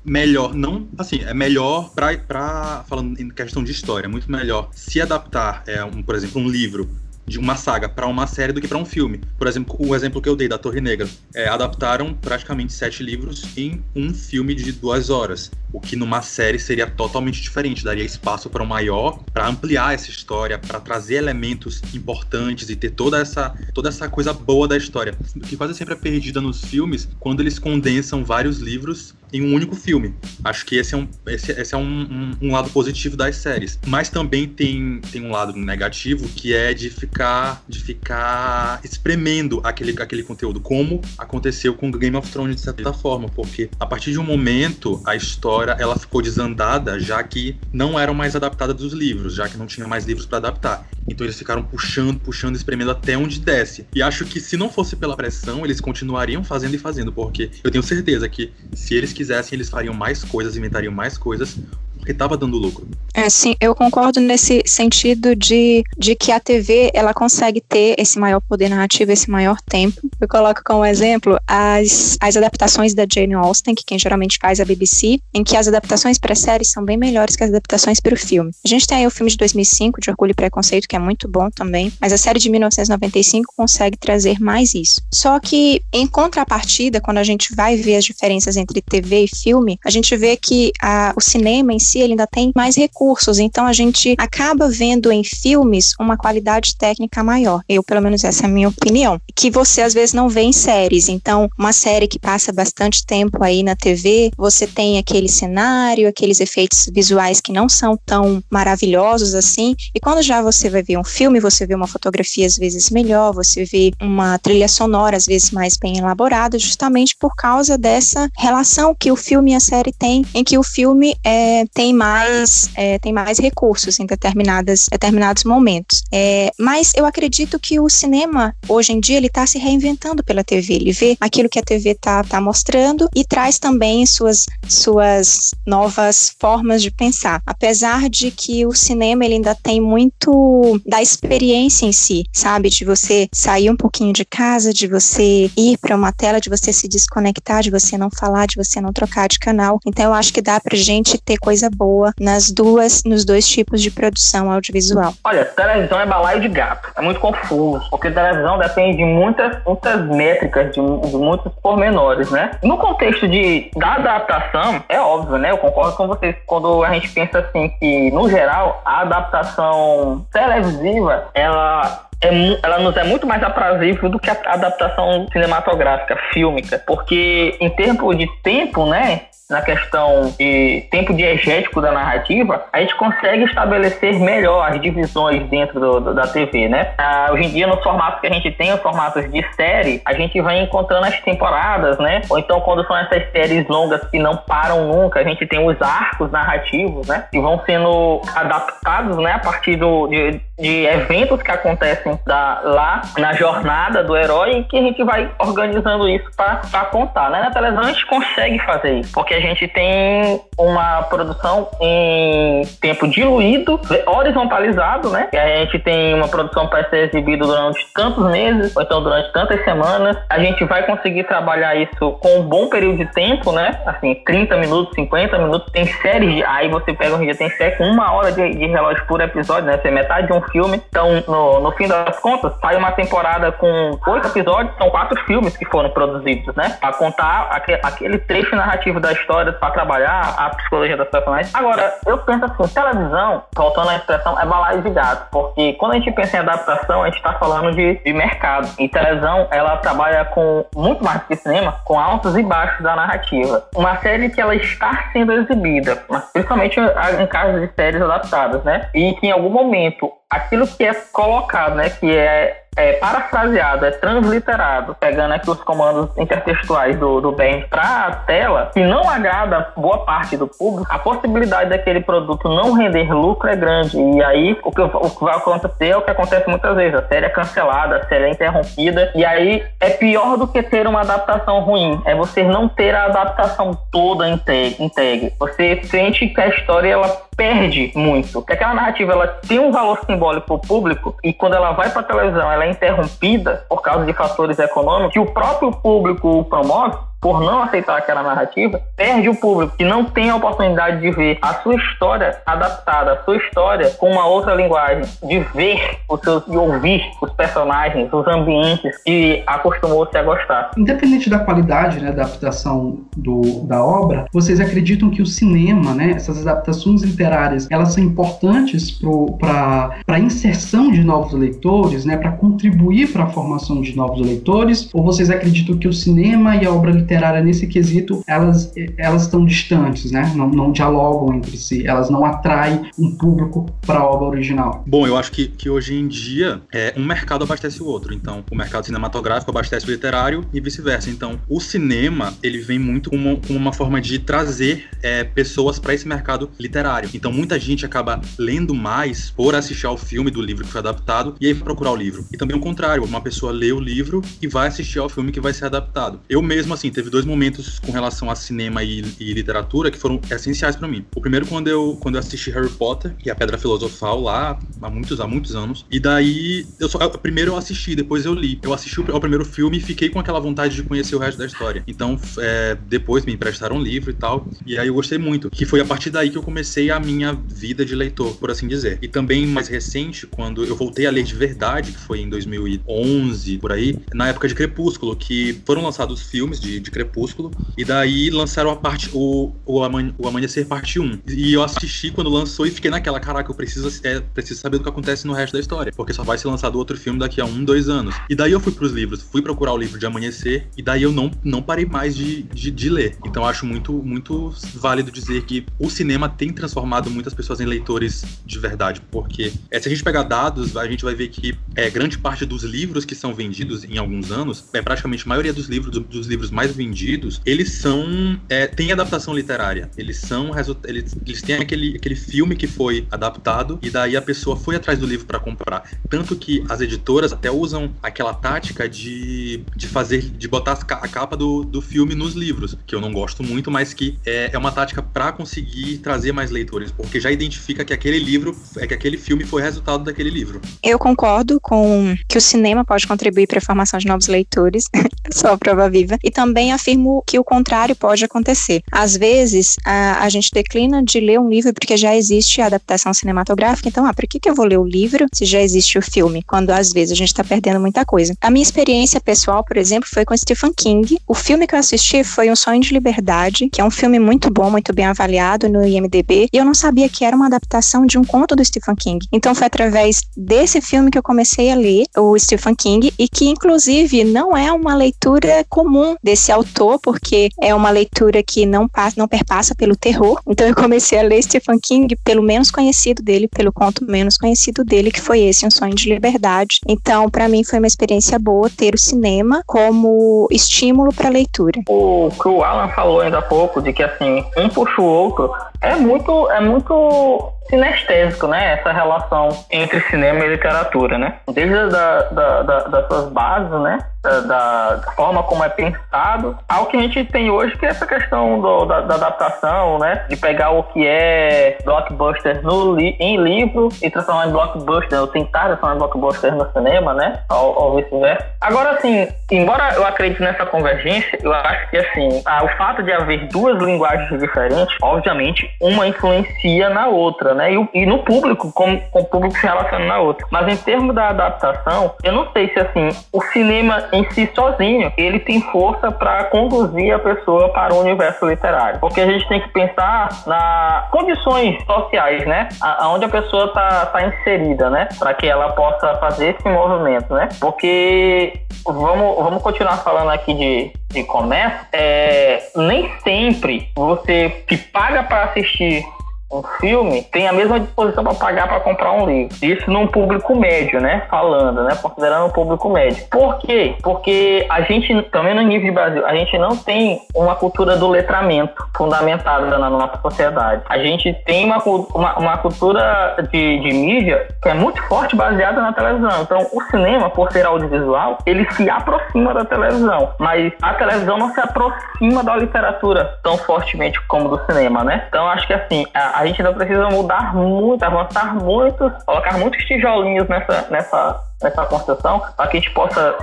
[0.04, 5.00] melhor, não, assim, é melhor pra falando em questão de história, é muito melhor se
[5.00, 6.88] adaptar, é, um, por exemplo, um livro
[7.26, 9.20] de uma saga para uma série do que para um filme.
[9.38, 11.08] Por exemplo, o exemplo que eu dei da Torre Negra.
[11.34, 16.58] É, adaptaram praticamente sete livros em um filme de duas horas, o que numa série
[16.58, 21.82] seria totalmente diferente, daria espaço para um maior, para ampliar essa história, para trazer elementos
[21.94, 25.14] importantes e ter toda essa, toda essa coisa boa da história,
[25.48, 29.74] que quase sempre é perdida nos filmes quando eles condensam vários livros em um único
[29.74, 30.14] filme.
[30.44, 33.78] Acho que esse é um, esse, esse é um, um, um, lado positivo das séries.
[33.86, 39.94] Mas também tem, tem um lado negativo que é de ficar, de ficar espremendo aquele,
[40.00, 44.18] aquele conteúdo, como aconteceu com Game of Thrones de certa forma, porque a partir de
[44.18, 49.34] um momento a história ela ficou desandada, já que não eram mais adaptadas dos livros,
[49.34, 50.86] já que não tinha mais livros para adaptar.
[51.08, 53.86] Então eles ficaram puxando, puxando, espremendo até onde desce.
[53.94, 57.70] E acho que se não fosse pela pressão, eles continuariam fazendo e fazendo, porque eu
[57.70, 61.58] tenho certeza que se eles quisessem, eles fariam mais coisas, inventariam mais coisas,
[62.02, 62.84] porque estava dando lucro.
[63.14, 68.18] É, sim, eu concordo nesse sentido de, de que a TV ela consegue ter esse
[68.18, 70.00] maior poder narrativo, esse maior tempo.
[70.20, 74.64] Eu coloco como exemplo as, as adaptações da Jane Austen, que quem geralmente faz a
[74.64, 78.18] BBC, em que as adaptações para séries são bem melhores que as adaptações para o
[78.18, 78.50] filme.
[78.64, 81.28] A gente tem aí o filme de 2005, de Orgulho e Preconceito, que é muito
[81.28, 85.00] bom também, mas a série de 1995 consegue trazer mais isso.
[85.14, 89.78] Só que, em contrapartida, quando a gente vai ver as diferenças entre TV e filme,
[89.84, 93.66] a gente vê que a, o cinema em si ele ainda tem mais recursos, então
[93.66, 97.62] a gente acaba vendo em filmes uma qualidade técnica maior.
[97.68, 99.20] Eu, pelo menos, essa é a minha opinião.
[99.34, 101.08] Que você às vezes não vê em séries.
[101.08, 106.40] Então, uma série que passa bastante tempo aí na TV, você tem aquele cenário, aqueles
[106.40, 109.74] efeitos visuais que não são tão maravilhosos assim.
[109.94, 113.32] E quando já você vai ver um filme, você vê uma fotografia às vezes melhor,
[113.32, 118.94] você vê uma trilha sonora às vezes mais bem elaborada, justamente por causa dessa relação
[118.98, 122.70] que o filme e a série têm, em que o filme é, tem tem mais
[122.76, 126.04] é, tem mais recursos em determinadas, determinados momentos.
[126.12, 130.44] É, mas eu acredito que o cinema, hoje em dia, ele está se reinventando pela
[130.44, 130.74] TV.
[130.74, 136.32] Ele vê aquilo que a TV está tá mostrando e traz também suas, suas novas
[136.38, 137.42] formas de pensar.
[137.44, 142.70] Apesar de que o cinema ele ainda tem muito da experiência em si, sabe?
[142.70, 146.72] De você sair um pouquinho de casa, de você ir para uma tela, de você
[146.72, 149.80] se desconectar, de você não falar, de você não trocar de canal.
[149.84, 153.82] Então eu acho que dá pra gente ter coisa boa nas duas, nos dois tipos
[153.82, 155.12] de produção audiovisual.
[155.24, 156.92] Olha, televisão é balaio de gato.
[156.96, 162.52] É muito confuso, porque televisão depende de muitas, muitas métricas, de, de muitos pormenores, né?
[162.62, 165.50] No contexto de, da adaptação, é óbvio, né?
[165.50, 171.28] Eu concordo com vocês quando a gente pensa assim que, no geral, a adaptação televisiva,
[171.34, 177.56] ela é, ela nos é muito mais aprazível do que a adaptação cinematográfica, fílmica, porque
[177.60, 183.44] em termos de tempo, né, na questão de tempo diegético da narrativa, a gente consegue
[183.44, 186.94] estabelecer melhor as divisões dentro do, do, da TV, né?
[186.96, 190.14] Ah, hoje em dia, no formato que a gente tem, os formatos de série, a
[190.14, 192.22] gente vai encontrando as temporadas, né?
[192.30, 195.80] Ou então, quando são essas séries longas que não param nunca, a gente tem os
[195.82, 197.26] arcos narrativos, né?
[197.30, 199.32] Que vão sendo adaptados, né?
[199.32, 204.64] A partir do, de, de eventos que acontecem da, lá na jornada do herói e
[204.64, 207.40] que a gente vai organizando isso para contar, né?
[207.40, 213.08] Na televisão a gente consegue fazer isso, porque a gente tem uma produção em tempo
[213.08, 215.28] diluído, horizontalizado, né?
[215.32, 219.32] E a gente tem uma produção para ser exibida durante tantos meses, ou então durante
[219.32, 220.16] tantas semanas.
[220.28, 223.80] A gente vai conseguir trabalhar isso com um bom período de tempo, né?
[223.86, 225.72] Assim, 30 minutos, 50 minutos.
[225.72, 229.04] Tem séries, aí você pega um dia, tem série com uma hora de, de relógio
[229.06, 229.78] por episódio, né?
[229.78, 230.80] Você é metade de um filme.
[230.88, 235.56] Então, no, no fim das contas, sai uma temporada com oito episódios, são quatro filmes
[235.56, 236.76] que foram produzidos, né?
[236.80, 241.54] Para contar aquele, aquele trecho narrativo da história, para trabalhar a psicologia das personagens.
[241.54, 245.94] Agora, eu penso assim, televisão, voltando à expressão, é balaio de gato, porque quando a
[245.96, 248.68] gente pensa em adaptação, a gente está falando de, de mercado.
[248.78, 253.64] E televisão, ela trabalha com muito mais que cinema, com altos e baixos da narrativa.
[253.74, 258.88] Uma série que ela está sendo exibida, mas principalmente em casos de séries adaptadas, né?
[258.94, 263.90] E que em algum momento aquilo que é colocado, né, que é é parafraseado, é
[263.90, 269.72] transliterado, pegando aqui os comandos intertextuais do, do Ben para a tela, que não agrada
[269.76, 273.98] boa parte do público, a possibilidade daquele produto não render lucro é grande.
[273.98, 277.06] E aí o que, o que vai acontecer é o que acontece muitas vezes: a
[277.06, 281.00] série é cancelada, a série é interrompida, e aí é pior do que ter uma
[281.00, 285.32] adaptação ruim, é você não ter a adaptação toda integre.
[285.38, 288.32] Você sente que a história ela perde muito.
[288.32, 291.90] Porque aquela narrativa ela tem um valor simbólico para o público e quando ela vai
[291.90, 296.96] para televisão ela é interrompida por causa de fatores econômicos que o próprio público promove,
[297.22, 301.38] por não aceitar aquela narrativa, perde o público que não tem a oportunidade de ver
[301.40, 306.42] a sua história adaptada, a sua história com uma outra linguagem, de ver os seus
[306.48, 310.72] e ouvir os personagens, os ambientes que acostumou-se a gostar.
[310.76, 316.10] Independente da qualidade, né, da adaptação do, da obra, vocês acreditam que o cinema, né,
[316.16, 319.00] essas adaptações literárias, elas são importantes
[319.38, 324.90] para a inserção de novos leitores, né, para contribuir para a formação de novos leitores?
[324.92, 329.22] Ou vocês acreditam que o cinema e a obra literária literária nesse quesito, elas elas
[329.22, 330.32] estão distantes, né?
[330.34, 334.82] Não, não dialogam entre si, elas não atraem um público para a obra original.
[334.86, 338.14] Bom, eu acho que, que hoje em dia é, um mercado abastece o outro.
[338.14, 341.10] Então, o mercado cinematográfico abastece o literário e vice-versa.
[341.10, 345.92] Então, o cinema ele vem muito como, como uma forma de trazer é, pessoas para
[345.92, 347.10] esse mercado literário.
[347.12, 351.34] Então, muita gente acaba lendo mais por assistir ao filme do livro que foi adaptado
[351.40, 352.24] e aí procurar o livro.
[352.32, 355.40] E também o contrário, uma pessoa lê o livro e vai assistir ao filme que
[355.40, 356.20] vai ser adaptado.
[356.28, 360.76] Eu mesmo, assim, dois momentos com relação a cinema e, e literatura que foram essenciais
[360.76, 361.04] para mim.
[361.14, 364.90] O primeiro quando eu quando eu assisti Harry Potter e a Pedra Filosofal lá há
[364.90, 365.84] muitos há muitos anos.
[365.90, 368.58] E daí eu só primeiro eu assisti, depois eu li.
[368.62, 371.38] Eu assisti o, o primeiro filme e fiquei com aquela vontade de conhecer o resto
[371.38, 371.82] da história.
[371.86, 374.46] Então é, depois me emprestaram um livro e tal.
[374.66, 375.50] E aí eu gostei muito.
[375.50, 378.66] Que foi a partir daí que eu comecei a minha vida de leitor, por assim
[378.68, 378.98] dizer.
[379.02, 383.58] E também mais recente, quando eu voltei a ler de verdade, que foi em 2011
[383.58, 388.30] por aí, na época de Crepúsculo, que foram lançados filmes de, de Crepúsculo, e daí
[388.30, 391.20] lançaram a parte, o, o, Aman o Amanhecer Parte 1.
[391.26, 394.84] E eu assisti quando lançou e fiquei naquela, caraca, eu preciso, é, preciso saber do
[394.84, 397.44] que acontece no resto da história, porque só vai ser lançado outro filme daqui a
[397.46, 398.14] um, dois anos.
[398.28, 401.12] E daí eu fui pros livros, fui procurar o livro de Amanhecer, e daí eu
[401.12, 403.16] não, não parei mais de, de, de ler.
[403.24, 408.24] Então acho muito, muito válido dizer que o cinema tem transformado muitas pessoas em leitores
[408.44, 411.88] de verdade, porque é, se a gente pegar dados, a gente vai ver que é,
[411.88, 415.68] grande parte dos livros que são vendidos em alguns anos, é praticamente a maioria dos
[415.68, 418.38] livros, dos livros mais vendidos vendidos, eles são.
[418.48, 419.90] É, tem adaptação literária.
[419.96, 420.50] Eles são.
[420.84, 424.98] Eles, eles têm aquele, aquele filme que foi adaptado e daí a pessoa foi atrás
[424.98, 425.88] do livro para comprar.
[426.08, 430.22] Tanto que as editoras até usam aquela tática de, de fazer.
[430.22, 433.94] de botar a capa do, do filme nos livros, que eu não gosto muito, mas
[433.94, 438.18] que é, é uma tática para conseguir trazer mais leitores, porque já identifica que aquele
[438.18, 440.60] livro, é que aquele filme foi resultado daquele livro.
[440.82, 444.84] Eu concordo com que o cinema pode contribuir para a formação de novos leitores,
[445.32, 448.82] sou a prova viva, e também afirmo que o contrário pode acontecer.
[448.92, 453.12] Às vezes, a, a gente declina de ler um livro porque já existe a adaptação
[453.12, 456.02] cinematográfica, então, ah, por que, que eu vou ler o livro se já existe o
[456.02, 456.42] filme?
[456.42, 458.34] Quando às vezes a gente está perdendo muita coisa.
[458.40, 461.18] A minha experiência pessoal, por exemplo, foi com Stephen King.
[461.26, 464.50] O filme que eu assisti foi Um Sonho de Liberdade, que é um filme muito
[464.50, 468.18] bom, muito bem avaliado no IMDb, e eu não sabia que era uma adaptação de
[468.18, 469.26] um conto do Stephen King.
[469.32, 473.48] Então foi através desse filme que eu comecei a ler o Stephen King e que
[473.48, 479.16] inclusive não é uma leitura comum desse autor, porque é uma leitura que não passa,
[479.18, 480.40] não perpassa pelo terror.
[480.46, 484.84] Então eu comecei a ler Stephen King pelo menos conhecido dele, pelo conto menos conhecido
[484.84, 486.80] dele, que foi esse Um Sonho de Liberdade.
[486.86, 491.80] Então, para mim foi uma experiência boa ter o cinema como estímulo para leitura.
[491.88, 495.50] O que o Alan falou ainda há pouco de que assim, um puxa o outro,
[495.82, 498.74] é muito é muito sinestésico, né?
[498.74, 501.36] Essa relação entre cinema e literatura, né?
[501.52, 503.98] Desde da, da, da, das suas bases, né?
[504.22, 508.06] Da, da, forma como é pensado, ao que a gente tem hoje, que é essa
[508.06, 510.26] questão do, da, da, adaptação, né?
[510.28, 515.26] De pegar o que é blockbuster no li, em livro e transformar em blockbuster, ou
[515.26, 517.40] tentar transformar em blockbuster no cinema, né?
[517.50, 518.46] Ou, ou vice-versa.
[518.60, 522.28] Agora, assim, embora eu acredite nessa convergência, eu acho que, assim,
[522.62, 527.72] o fato de haver duas linguagens diferentes, obviamente, uma influencia na outra, né?
[527.72, 530.46] E, e no público, como, como o público se relaciona na outra.
[530.50, 535.12] Mas em termos da adaptação, eu não sei se, assim, o cinema em si sozinho,
[535.16, 539.00] ele tem força para conduzir a pessoa para o universo literário.
[539.00, 542.68] Porque a gente tem que pensar nas condições sociais, né?
[542.80, 545.08] Aonde a pessoa está tá inserida, né?
[545.18, 547.48] Para que ela possa fazer esse movimento, né?
[547.60, 548.52] Porque
[548.84, 551.86] vamos, vamos continuar falando aqui de, de comércio.
[551.92, 556.04] É, nem sempre você que paga para assistir
[556.52, 559.56] um filme tem a mesma disposição para pagar para comprar um livro.
[559.62, 561.22] Isso num público médio, né?
[561.30, 561.96] Falando, né?
[562.00, 563.24] Considerando um público médio.
[563.30, 563.94] Por quê?
[564.02, 568.08] Porque a gente, também no nível de Brasil, a gente não tem uma cultura do
[568.08, 570.82] letramento fundamentada na nossa sociedade.
[570.88, 571.82] A gente tem uma,
[572.14, 576.42] uma, uma cultura de, de mídia que é muito forte baseada na televisão.
[576.42, 581.52] Então, o cinema, por ser audiovisual, ele se aproxima da televisão, mas a televisão não
[581.52, 585.24] se aproxima da literatura tão fortemente como do cinema, né?
[585.28, 589.84] Então, acho que assim, a, a gente ainda precisa mudar muito, avançar muito, colocar muitos
[589.84, 593.34] tijolinhos nessa, nessa, nessa construção para que a gente possa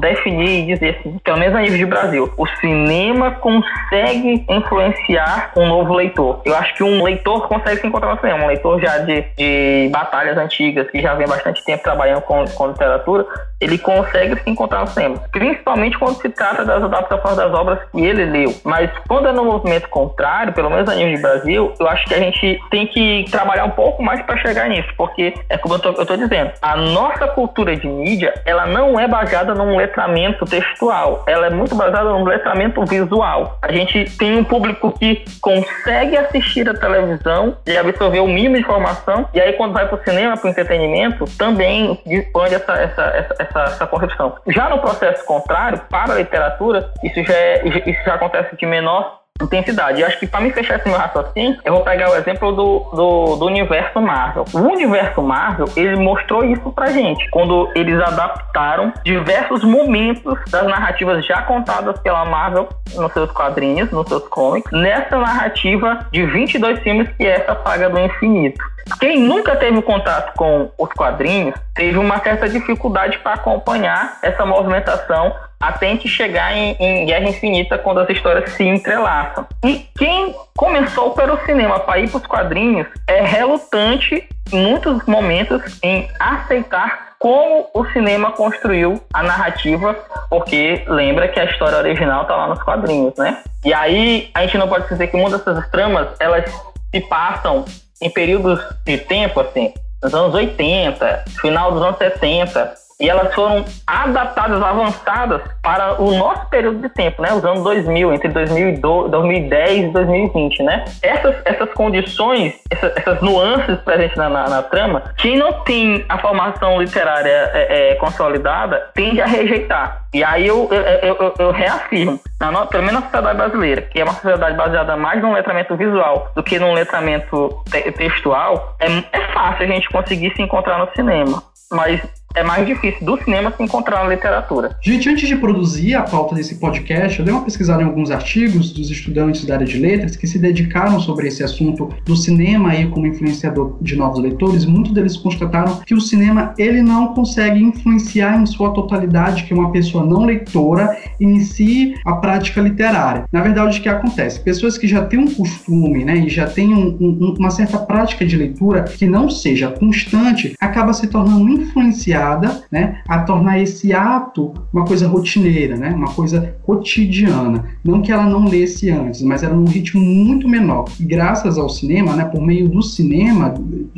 [0.00, 5.66] definir e dizer assim, pelo menos a nível de Brasil, o cinema consegue influenciar um
[5.66, 6.40] novo leitor.
[6.44, 9.88] Eu acho que um leitor consegue se encontrar no cinema, um leitor já de, de
[9.90, 13.26] batalhas antigas, que já vem bastante tempo trabalhando com, com literatura,
[13.60, 15.16] ele consegue se encontrar no cinema.
[15.32, 18.54] Principalmente quando se trata das adaptações das obras que ele leu.
[18.64, 22.14] Mas quando é no movimento contrário, pelo menos a nível de Brasil, eu acho que
[22.14, 26.06] a gente tem que trabalhar um pouco mais para chegar nisso, porque é como eu
[26.06, 31.46] tô dizendo, a nossa cultura de mídia, ela não é baseada num letramento textual, ela
[31.46, 33.58] é muito baseada no letramento visual.
[33.62, 38.62] A gente tem um público que consegue assistir a televisão e absorver o mínimo de
[38.62, 43.02] informação, e aí quando vai para o cinema, para o entretenimento, também expande essa, essa,
[43.02, 44.36] essa, essa, essa concepção.
[44.46, 49.17] Já no processo contrário, para a literatura, isso já, é, isso já acontece de menor
[49.42, 50.00] intensidade.
[50.00, 52.78] E acho que para me fechar esse meu raciocínio, eu vou pegar o exemplo do,
[52.92, 54.44] do, do, universo Marvel.
[54.52, 61.24] O universo Marvel, ele mostrou isso pra gente, quando eles adaptaram diversos momentos das narrativas
[61.24, 67.08] já contadas pela Marvel nos seus quadrinhos, nos seus comics, nessa narrativa de 22 filmes
[67.16, 68.62] que é essa saga do infinito.
[68.98, 75.34] Quem nunca teve contato com os quadrinhos teve uma certa dificuldade para acompanhar essa movimentação
[75.60, 79.46] até a gente chegar em, em, Guerra Infinita, quando as histórias se entrelaçam.
[79.64, 85.78] E quem começou pelo cinema para ir para os quadrinhos é relutante, em muitos momentos,
[85.82, 89.96] em aceitar como o cinema construiu a narrativa,
[90.30, 93.42] porque lembra que a história original está lá nos quadrinhos, né?
[93.64, 96.48] E aí a gente não pode dizer que muitas dessas tramas elas
[96.94, 97.64] se passam
[98.00, 103.64] em períodos de tempo assim, nos anos 80, final dos anos 70, e elas foram
[103.86, 107.32] adaptadas, avançadas para o nosso período de tempo, né?
[107.32, 110.84] Os anos 2000, entre 2002, 2010 e 2020, né?
[111.00, 116.18] Essas, essas condições, essas, essas nuances presentes na, na, na, trama, quem não tem a
[116.18, 120.04] formação literária é, é, consolidada tende a rejeitar.
[120.12, 124.00] E aí eu, eu, eu, eu reafirmo, na no, pelo menos na sociedade brasileira, que
[124.00, 128.86] é uma sociedade baseada mais num letramento visual do que num letramento te textual, é,
[129.12, 131.42] é fácil a gente conseguir se encontrar no cinema.
[131.70, 132.00] Mas
[132.38, 134.76] é mais difícil do cinema se encontrar na literatura.
[134.80, 138.70] Gente, antes de produzir a pauta desse podcast, eu dei uma pesquisada em alguns artigos
[138.72, 142.86] dos estudantes da área de letras que se dedicaram sobre esse assunto do cinema aí
[142.86, 144.64] como influenciador de novos leitores.
[144.64, 149.72] Muitos deles constataram que o cinema ele não consegue influenciar em sua totalidade que uma
[149.72, 153.24] pessoa não leitora inicie a prática literária.
[153.32, 154.40] Na verdade, o que acontece?
[154.40, 158.24] Pessoas que já têm um costume, né, e já têm um, um, uma certa prática
[158.24, 162.27] de leitura que não seja constante, acaba se tornando influenciada
[162.70, 167.64] né, a tornar esse ato uma coisa rotineira, né, uma coisa cotidiana.
[167.84, 170.86] Não que ela não lesse antes, mas era num ritmo muito menor.
[171.00, 173.54] E graças ao cinema, né, por meio do cinema,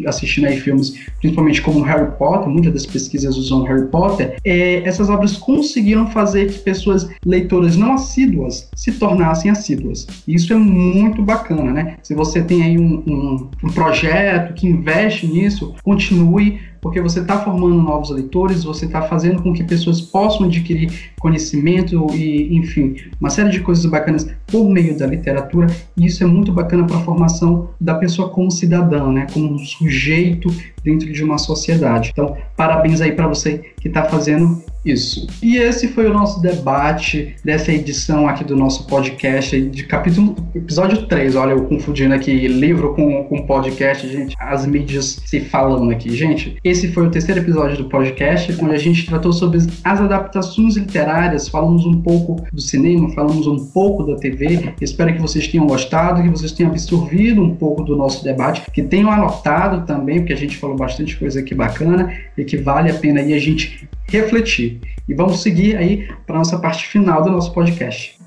[0.07, 5.09] assistindo aí filmes, principalmente como Harry Potter, muitas das pesquisas usam Harry Potter, é, essas
[5.09, 10.07] obras conseguiram fazer que pessoas leitoras não assíduas se tornassem assíduas.
[10.26, 11.97] E isso é muito bacana, né?
[12.03, 17.39] Se você tem aí um, um, um projeto que investe nisso, continue porque você está
[17.39, 23.31] formando novos leitores, você está fazendo com que pessoas possam adquirir conhecimento e, enfim, uma
[23.31, 25.66] série de coisas bacanas por meio da literatura,
[25.97, 29.59] e isso é muito bacana para a formação da pessoa como cidadã, né, como um
[29.59, 30.49] sujeito
[30.83, 32.11] dentro de uma sociedade.
[32.12, 35.26] Então, parabéns aí para você que está fazendo isso.
[35.43, 41.07] E esse foi o nosso debate dessa edição aqui do nosso podcast de capítulo episódio
[41.07, 41.37] 3.
[41.37, 46.14] Olha, eu confundindo aqui livro com, com podcast, gente, as mídias se falando aqui.
[46.16, 50.76] Gente, esse foi o terceiro episódio do podcast, onde a gente tratou sobre as adaptações
[50.76, 54.74] literárias, falamos um pouco do cinema, falamos um pouco da TV.
[54.81, 58.83] Espero que vocês tenham gostado, que vocês tenham absorvido um pouco do nosso debate, que
[58.83, 62.95] tenham anotado também, porque a gente falou bastante coisa aqui bacana e que vale a
[62.95, 64.81] pena aí a gente refletir.
[65.09, 68.20] E vamos seguir aí para a nossa parte final do nosso podcast.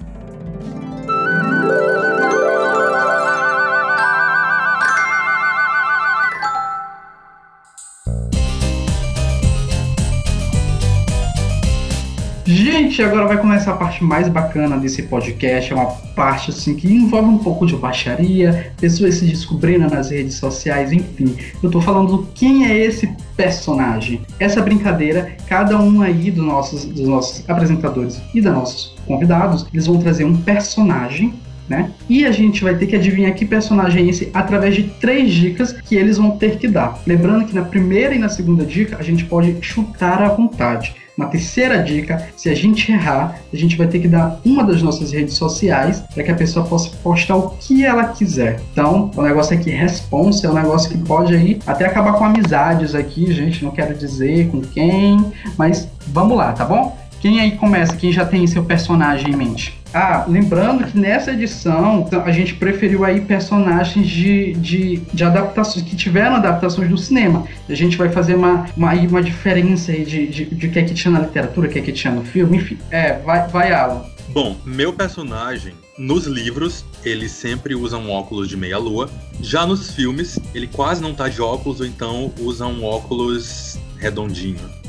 [12.94, 15.74] Gente, agora vai começar a parte mais bacana desse podcast.
[15.74, 20.36] É uma parte assim que envolve um pouco de baixaria, pessoas se descobrindo nas redes
[20.36, 21.36] sociais, enfim.
[21.64, 24.22] Eu tô falando do quem é esse personagem.
[24.40, 29.88] Essa brincadeira, cada um aí dos nossos, dos nossos apresentadores e dos nossos convidados, eles
[29.88, 31.34] vão trazer um personagem
[31.68, 31.92] né?
[32.10, 35.72] E a gente vai ter que adivinhar que personagem é esse através de três dicas
[35.72, 37.02] que eles vão ter que dar.
[37.08, 40.94] Lembrando que na primeira e na segunda dica a gente pode chutar à vontade.
[41.18, 44.82] Uma terceira dica, se a gente errar, a gente vai ter que dar uma das
[44.82, 48.60] nossas redes sociais para que a pessoa possa postar o que ela quiser.
[48.72, 52.96] Então, o negócio aqui, responsa, é um negócio que pode aí até acabar com amizades
[52.96, 56.98] aqui, gente, não quero dizer com quem, mas vamos lá, tá bom?
[57.22, 57.96] Quem aí começa?
[57.96, 59.83] Quem já tem seu personagem em mente?
[59.94, 65.96] Ah, lembrando que nessa edição a gente preferiu aí personagens de, de, de adaptações, que
[65.96, 67.46] tiveram adaptações do cinema.
[67.70, 70.94] A gente vai fazer uma, uma, uma diferença aí de, de, de que é que
[70.94, 72.78] tinha na literatura, que é que tinha no filme, enfim.
[72.90, 74.04] É, vai, vai Alan.
[74.30, 79.08] Bom, meu personagem, nos livros, ele sempre usa um óculos de meia-lua.
[79.40, 84.83] Já nos filmes, ele quase não tá de óculos, ou então usa um óculos redondinho.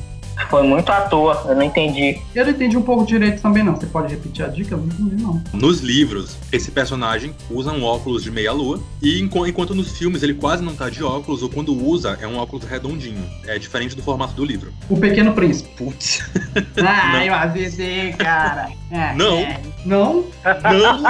[0.50, 2.20] Foi muito à toa, eu não entendi.
[2.34, 3.74] Eu não entendi um pouco direito também, não.
[3.76, 4.74] Você pode repetir a dica?
[4.74, 5.42] Eu não entendi, não.
[5.52, 10.62] Nos livros, esse personagem usa um óculos de meia-lua, e enquanto nos filmes ele quase
[10.62, 13.24] não tá de óculos, ou quando usa, é um óculos redondinho.
[13.46, 14.72] É diferente do formato do livro.
[14.88, 15.70] O Pequeno Príncipe.
[15.76, 16.22] Putz.
[16.86, 18.68] Ah, eu avisei, cara.
[18.90, 19.38] É, não.
[19.38, 19.60] É.
[19.84, 20.24] Não?
[20.44, 21.04] Não.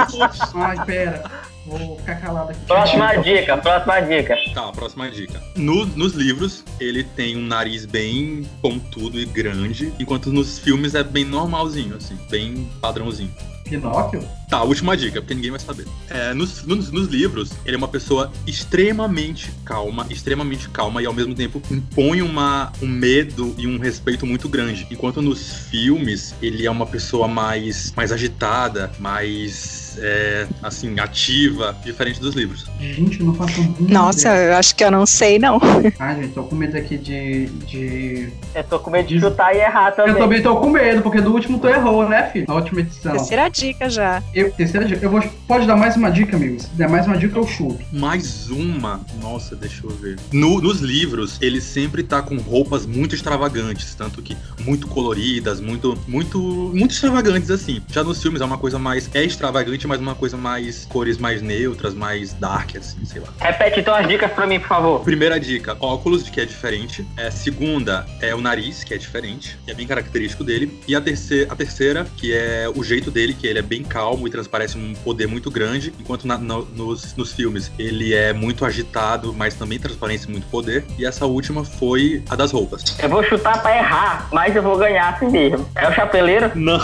[0.55, 1.23] Ai, pera.
[1.65, 2.59] Vou ficar calado aqui.
[2.65, 4.37] Próxima dica, próxima dica.
[4.53, 5.41] Tá, próxima dica.
[5.55, 11.03] No, nos livros, ele tem um nariz bem pontudo e grande, enquanto nos filmes é
[11.03, 13.31] bem normalzinho, assim, bem padrãozinho.
[13.63, 14.23] Pinóquio?
[14.49, 15.85] Tá, última dica, porque ninguém vai saber.
[16.09, 21.13] É, nos, nos, nos, livros, ele é uma pessoa extremamente calma, extremamente calma e ao
[21.13, 24.87] mesmo tempo impõe uma, um medo e um respeito muito grande.
[24.91, 32.19] Enquanto nos filmes, ele é uma pessoa mais, mais agitada, mais é, assim, ativa, diferente
[32.19, 32.65] dos livros.
[32.79, 33.91] Gente, eu não faço muito.
[33.91, 34.49] Nossa, ideia.
[34.49, 35.59] eu acho que eu não sei, não.
[35.97, 37.45] Ah, gente, tô com medo aqui de.
[37.45, 38.29] de...
[38.53, 40.13] Eu tô com medo de chutar e errar também.
[40.13, 42.45] Eu também tô com medo, porque do último tu errou, né, filho?
[42.47, 43.13] Na última edição.
[43.13, 44.21] Terceira dica já.
[44.33, 45.03] Eu eu, terceira dica.
[45.05, 46.63] Eu vou, pode dar mais uma dica, amigos?
[46.63, 47.79] Se der mais uma dica, eu chuto.
[47.91, 49.01] Mais uma.
[49.21, 50.17] Nossa, deixa eu ver.
[50.31, 55.97] No- nos livros, ele sempre tá com roupas muito extravagantes, tanto que muito coloridas, muito,
[56.07, 56.39] muito,
[56.73, 57.81] muito extravagantes assim.
[57.91, 61.41] Já nos filmes é uma coisa mais é extravagante, mas uma coisa mais cores mais
[61.41, 63.27] neutras, mais dark assim, sei lá.
[63.39, 64.99] Repete então as dicas pra mim, por favor.
[65.01, 67.05] Primeira dica, óculos, que é diferente.
[67.17, 70.79] É, segunda é o nariz, que é diferente, que é bem característico dele.
[70.87, 74.24] E a terceira, a terceira, que é o jeito dele, que ele é bem calmo
[74.27, 78.65] e transparece um poder muito grande, enquanto na- no- nos, nos filmes ele é muito
[78.65, 80.85] agitado, mas também transparece muito poder.
[80.97, 82.83] E essa última foi a das roupas.
[82.99, 85.65] Eu vou chutar pra errar, mas eu vou ganhar assim mesmo.
[85.75, 86.51] É o chapeleiro?
[86.55, 86.79] Não,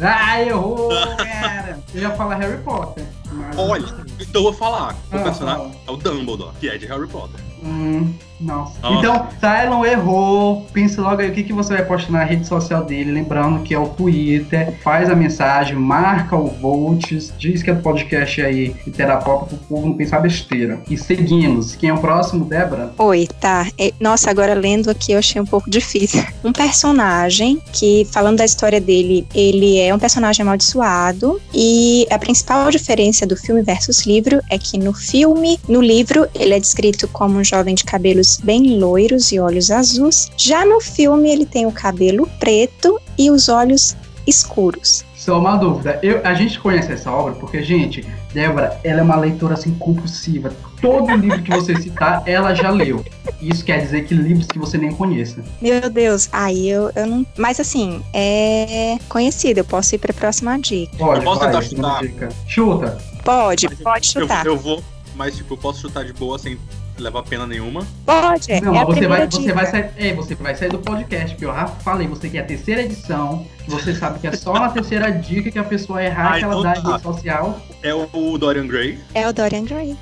[0.00, 1.78] Ah, errou, cara.
[1.94, 3.04] Eu ia falar Harry Potter.
[3.32, 3.84] mas- olha,
[4.20, 4.94] então eu vou falar.
[5.12, 5.74] O Ah, personagem fala.
[5.86, 7.40] é o Dumbledore, que é de Harry Potter.
[7.62, 8.80] Hum, nossa.
[8.80, 8.98] Nossa.
[8.98, 10.66] Então, Tylon errou.
[10.72, 13.12] Pense logo aí o que, que você vai postar na rede social dele.
[13.12, 14.74] Lembrando que é o Twitter.
[14.82, 19.86] Faz a mensagem, marca o Volts, diz que é do podcast aí, Literapop, pro povo
[19.88, 20.80] não pensar besteira.
[20.88, 21.76] E seguimos.
[21.76, 22.92] Quem é o próximo, Débora?
[22.98, 23.66] Oi, tá.
[23.78, 26.24] É, Nossa, agora lendo aqui eu achei um pouco difícil.
[26.42, 32.70] Um personagem que, falando da história dele, ele é um personagem amaldiçoado e a principal
[32.70, 37.38] diferença do filme versus livro é que no filme, no livro, ele é descrito como
[37.38, 40.30] um jovem de cabelos bem loiros e olhos azuis.
[40.36, 45.04] Já no filme, ele tem o cabelo preto e os olhos escuros.
[45.16, 45.98] Só uma dúvida.
[46.02, 50.50] Eu, a gente conhece essa obra porque, gente, Débora, ela é uma leitora assim compulsiva.
[50.80, 53.04] Todo livro que você citar, ela já leu.
[53.40, 55.42] Isso quer dizer que livros que você nem conheça.
[55.60, 57.26] Meu Deus, aí eu, eu não.
[57.36, 60.96] Mas assim, é conhecido, eu posso ir pra próxima dica.
[60.96, 62.00] Pode, Eu posso vai, tentar chutar?
[62.00, 62.28] dica.
[62.46, 62.98] Chuta.
[63.22, 64.46] Pode, Mas pode Eu, chutar.
[64.46, 64.82] eu vou,
[65.14, 66.56] mas tipo, eu posso chutar de boa sem
[67.00, 67.86] levar pena nenhuma.
[68.06, 69.90] Pode, é, Não, é você vai, você vai sair.
[69.96, 73.46] É, você vai sair do podcast, porque eu já falei, você quer a terceira edição,
[73.64, 76.44] que você sabe que é só na terceira dica que a pessoa errar Ah, que
[76.44, 77.60] ela dá em rede social.
[77.82, 78.98] É o Dorian Gray.
[79.14, 79.96] É o Dorian Gray.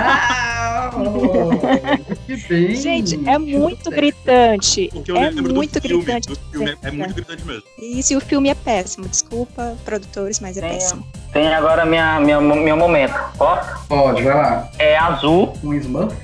[0.00, 2.74] Ah, oh, que bem.
[2.74, 4.90] Gente, é muito gritante.
[5.06, 6.04] Eu É lembro muito do filme.
[6.04, 6.28] gritante.
[6.28, 7.62] Do filme é, é muito gritante mesmo.
[7.78, 9.06] Isso, e o filme é péssimo.
[9.08, 11.06] Desculpa, produtores, mas é Tem, péssimo.
[11.32, 13.14] tem agora minha, minha, meu momento.
[13.36, 13.86] Posso?
[13.88, 14.70] Pode, vai lá.
[14.78, 16.14] É azul, Um Smurf.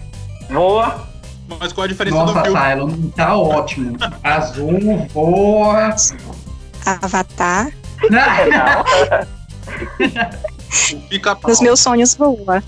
[0.51, 1.07] Voa,
[1.61, 2.59] Mas qual a diferença Nossa, do filme?
[2.61, 3.97] Tylon, tá ótimo.
[4.23, 5.95] Azul, voa.
[6.87, 7.71] Avatar,
[8.11, 8.85] não.
[11.47, 12.63] Nos meus sonhos voa.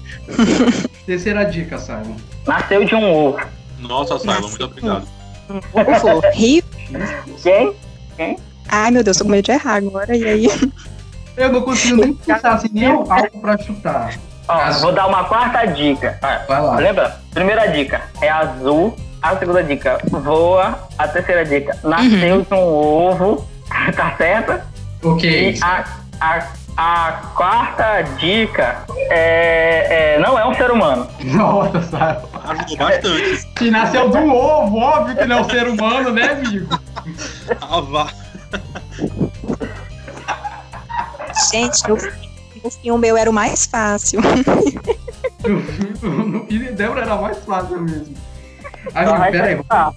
[1.05, 2.16] Terceira dica, Simon.
[2.47, 3.41] Nasceu de um ovo.
[3.81, 5.07] Nossa, Silon, muito obrigado.
[5.49, 6.22] Ovo.
[6.33, 6.62] Rio.
[8.16, 8.39] Quem?
[8.68, 10.16] Ai, meu Deus, tô com medo de errar agora.
[10.16, 10.49] E aí?
[11.37, 14.18] Eu não consigo nem pensar assim, nem algo pra chutar.
[14.49, 14.83] Ó, Azul.
[14.83, 16.19] vou dar uma quarta dica.
[16.49, 16.77] Vai lá.
[16.77, 17.17] Lembra?
[17.35, 18.97] Primeira dica é azul.
[19.23, 20.79] A segunda dica, voa.
[20.99, 23.47] A terceira dica, nasceu de um ovo.
[23.97, 24.61] tá certo?
[25.05, 25.51] Ok.
[25.51, 25.85] E a,
[26.21, 31.09] a, a quarta dica é, é- não é um ser humano.
[31.25, 32.23] Nossa.
[32.45, 33.49] Ajudou bastante.
[33.59, 36.79] Se nasceu do ovo, óbvio que não é um ser humano, né, amigo?
[37.61, 38.07] Ah, vá.
[41.51, 41.97] Gente, no,
[42.67, 44.21] no filme eu era o mais fácil.
[46.49, 48.17] E Débora era mais fácil mesmo.
[48.93, 49.95] Amigo, vai peraí, acertar.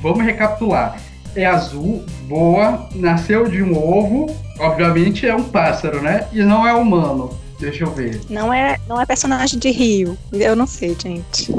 [0.00, 0.96] vamos recapitular.
[1.36, 6.26] É azul, voa, nasceu de um ovo, obviamente é um pássaro, né?
[6.32, 7.38] E não é humano.
[7.58, 8.20] Deixa eu ver.
[8.30, 10.16] Não é, não é personagem de Rio.
[10.32, 11.54] Eu não sei, gente.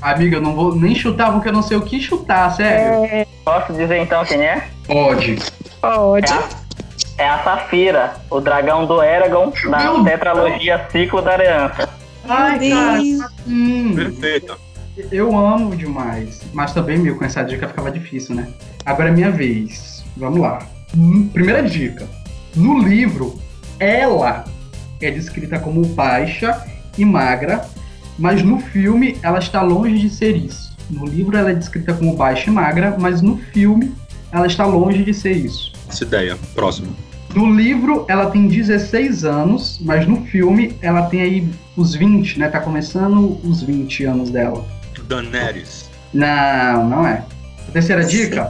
[0.00, 3.26] Amiga, eu não vou nem chutar porque eu não sei o que chutar, sério.
[3.44, 4.68] Posso dizer então quem é?
[4.86, 5.38] Pode.
[5.80, 6.32] Pode.
[6.32, 6.38] É
[7.20, 10.04] é a Safira, o dragão do Eragon Meu da Deus.
[10.04, 11.88] tetralogia Ciclo da Aliança.
[12.26, 13.30] Ai, cara.
[13.46, 14.56] Hum, Perfeita.
[15.12, 16.40] eu amo demais.
[16.54, 18.48] Mas também, meu, com essa dica ficava difícil, né?
[18.86, 20.02] Agora é minha vez.
[20.16, 20.60] Vamos lá.
[20.96, 22.08] Hum, Primeira dica.
[22.56, 23.38] No livro,
[23.78, 24.44] ela
[25.00, 26.64] é descrita como baixa
[26.96, 27.64] e magra,
[28.18, 30.76] mas no filme ela está longe de ser isso.
[30.88, 33.94] No livro ela é descrita como baixa e magra, mas no filme
[34.32, 35.72] ela está longe de ser isso.
[35.88, 36.36] Essa ideia.
[36.54, 36.94] Próximo.
[37.34, 42.48] No livro ela tem 16 anos, mas no filme ela tem aí os 20, né?
[42.48, 44.64] Tá começando os 20 anos dela.
[45.08, 45.88] Daenerys.
[46.12, 47.22] Não, não é.
[47.68, 48.48] A terceira dica,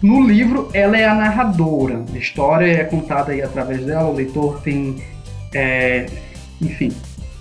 [0.00, 2.04] no livro ela é a narradora.
[2.14, 5.02] A história é contada aí através dela, o leitor tem.
[5.54, 6.06] é,
[6.60, 6.92] enfim.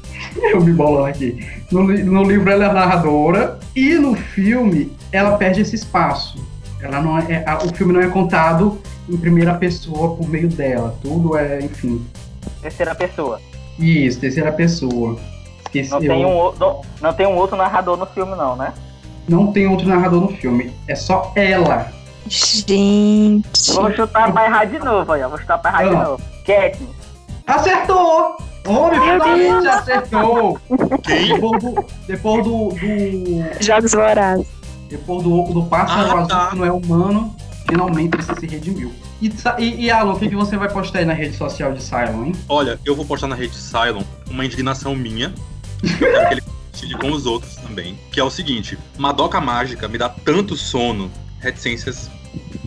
[0.52, 1.46] Eu me bolando aqui.
[1.72, 6.44] No, no livro ela é a narradora e no filme ela perde esse espaço.
[6.82, 8.80] Ela não é, a- o filme não é contado
[9.12, 10.96] em primeira pessoa por meio dela.
[11.02, 12.06] Tudo é, enfim.
[12.62, 13.40] Terceira pessoa.
[13.80, 15.18] Isso, terceira pessoa.
[15.66, 18.74] Esqueci, Não eu- tem, um, não, não tem um outro narrador no filme, não, né?
[19.28, 20.72] não tem outro narrador no filme.
[20.88, 21.88] É só ela.
[22.28, 23.74] Gente.
[23.74, 25.30] Vou chutar pra errar de novo aí, ó.
[25.30, 26.04] Vou chutar pra errar de Ah.
[26.04, 26.24] novo.
[26.46, 26.90] Katniss.
[27.48, 28.38] Acertou!
[28.68, 30.60] Homem, finalmente acertou!
[31.04, 31.28] Quem?
[31.34, 31.86] Depois do.
[32.08, 34.48] Depois do, do Jogos Vorazes.
[34.90, 36.48] depois do, do pássaro Ah, azul tá.
[36.52, 37.36] que não é humano,
[37.72, 38.94] finalmente ele se redimiu.
[39.22, 41.82] E, e, e Alan, o que, que você vai postar aí na rede social de
[41.82, 42.32] Cylon, hein?
[42.50, 45.34] Olha, eu vou postar na rede Cylon uma indignação minha.
[45.82, 47.98] Eu quero que ele compartilhe com os outros também.
[48.12, 51.10] Que é o seguinte: Madoka Mágica me dá tanto sono,
[51.40, 52.12] reticências,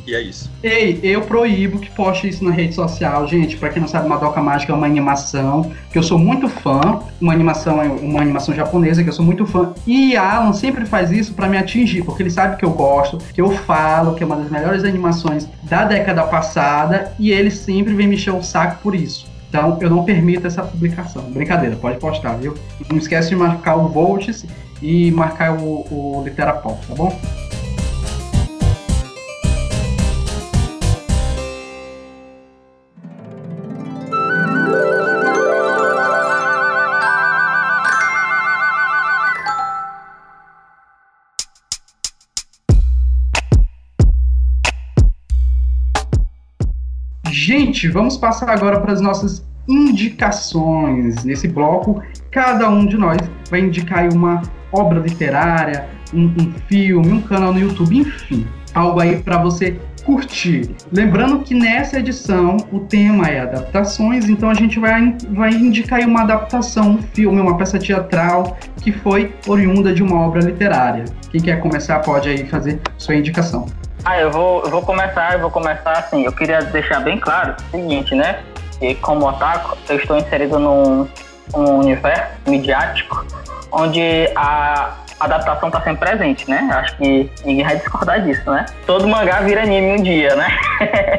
[0.06, 0.50] e é isso.
[0.62, 3.56] Ei, eu proíbo que poste isso na rede social, gente.
[3.56, 7.00] Pra quem não sabe, Madoka Mágica é uma animação que eu sou muito fã.
[7.20, 9.72] Uma animação uma animação japonesa que eu sou muito fã.
[9.86, 13.40] E Alan sempre faz isso pra me atingir, porque ele sabe que eu gosto, que
[13.40, 18.06] eu falo, que é uma das melhores animações da década passada, e ele sempre vem
[18.06, 19.26] me encher o saco por isso.
[19.48, 21.22] Então eu não permito essa publicação.
[21.30, 22.54] Brincadeira, pode postar, viu?
[22.90, 24.44] Não esquece de marcar o Volts
[24.82, 27.16] e marcar o, o Literapop, tá bom?
[47.56, 51.22] Gente, vamos passar agora para as nossas indicações.
[51.22, 53.16] Nesse bloco, cada um de nós
[53.48, 54.42] vai indicar uma
[54.72, 58.44] obra literária, um, um filme, um canal no YouTube, enfim,
[58.74, 60.74] algo aí para você curtir.
[60.90, 66.22] Lembrando que nessa edição o tema é adaptações, então a gente vai, vai indicar uma
[66.22, 71.04] adaptação, um filme, uma peça teatral que foi oriunda de uma obra literária.
[71.30, 73.66] Quem quer começar pode aí fazer sua indicação.
[74.04, 76.24] Ah, eu vou, eu vou começar, eu vou começar assim.
[76.24, 78.40] Eu queria deixar bem claro o seguinte, né?
[78.78, 81.08] Que como otaku, eu estou inserido num,
[81.54, 83.24] num universo midiático
[83.72, 86.68] onde a adaptação está sempre presente, né?
[86.72, 88.66] Acho que ninguém vai discordar disso, né?
[88.86, 90.48] Todo mangá vira anime um dia, né?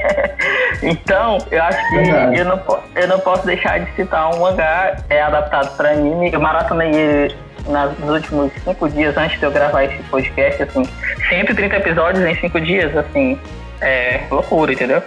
[0.83, 1.95] então, eu acho que
[2.37, 2.61] eu não,
[2.95, 6.31] eu não posso deixar de citar um mangá é adaptado para anime.
[6.31, 7.35] Eu maratonei ele
[7.67, 10.83] nos últimos cinco dias antes de eu gravar esse podcast, assim,
[11.29, 13.39] 130 episódios em cinco dias, assim,
[13.81, 15.01] é loucura, entendeu?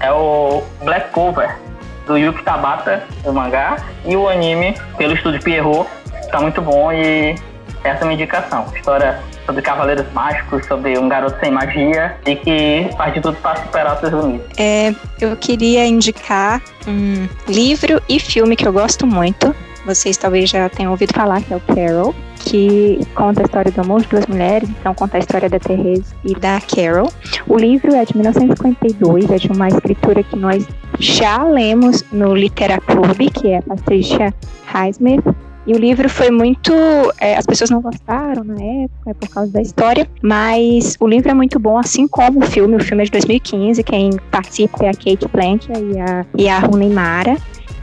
[0.00, 1.54] É o Black Cover,
[2.06, 5.88] do Yuki Tabata, do mangá, e o anime, pelo estúdio Pierrot,
[6.30, 7.34] tá muito bom e
[7.84, 8.66] essa é uma indicação.
[8.74, 13.62] História sobre cavaleiros mágicos, sobre um garoto sem magia e que faz de tudo para
[13.62, 14.48] superar seus limites.
[14.56, 19.54] É, eu queria indicar um livro e filme que eu gosto muito.
[19.84, 23.80] Vocês talvez já tenham ouvido falar, que é o Carol, que conta a história do
[23.80, 27.10] amor de duas mulheres, então conta a história da Therese e da Carol.
[27.46, 30.66] O livro é de 1952, é de uma escritora que nós
[30.98, 34.34] já lemos no Literaclube, que é Patricia
[34.66, 35.24] Highsmith.
[35.66, 36.72] E o livro foi muito.
[37.20, 41.34] é, as pessoas não gostaram na época por causa da história, mas o livro é
[41.34, 42.76] muito bom, assim como o filme.
[42.76, 46.58] O filme é de 2015, quem participa é a Kate Blanchett e a, e a
[46.58, 47.36] Rooney Mara.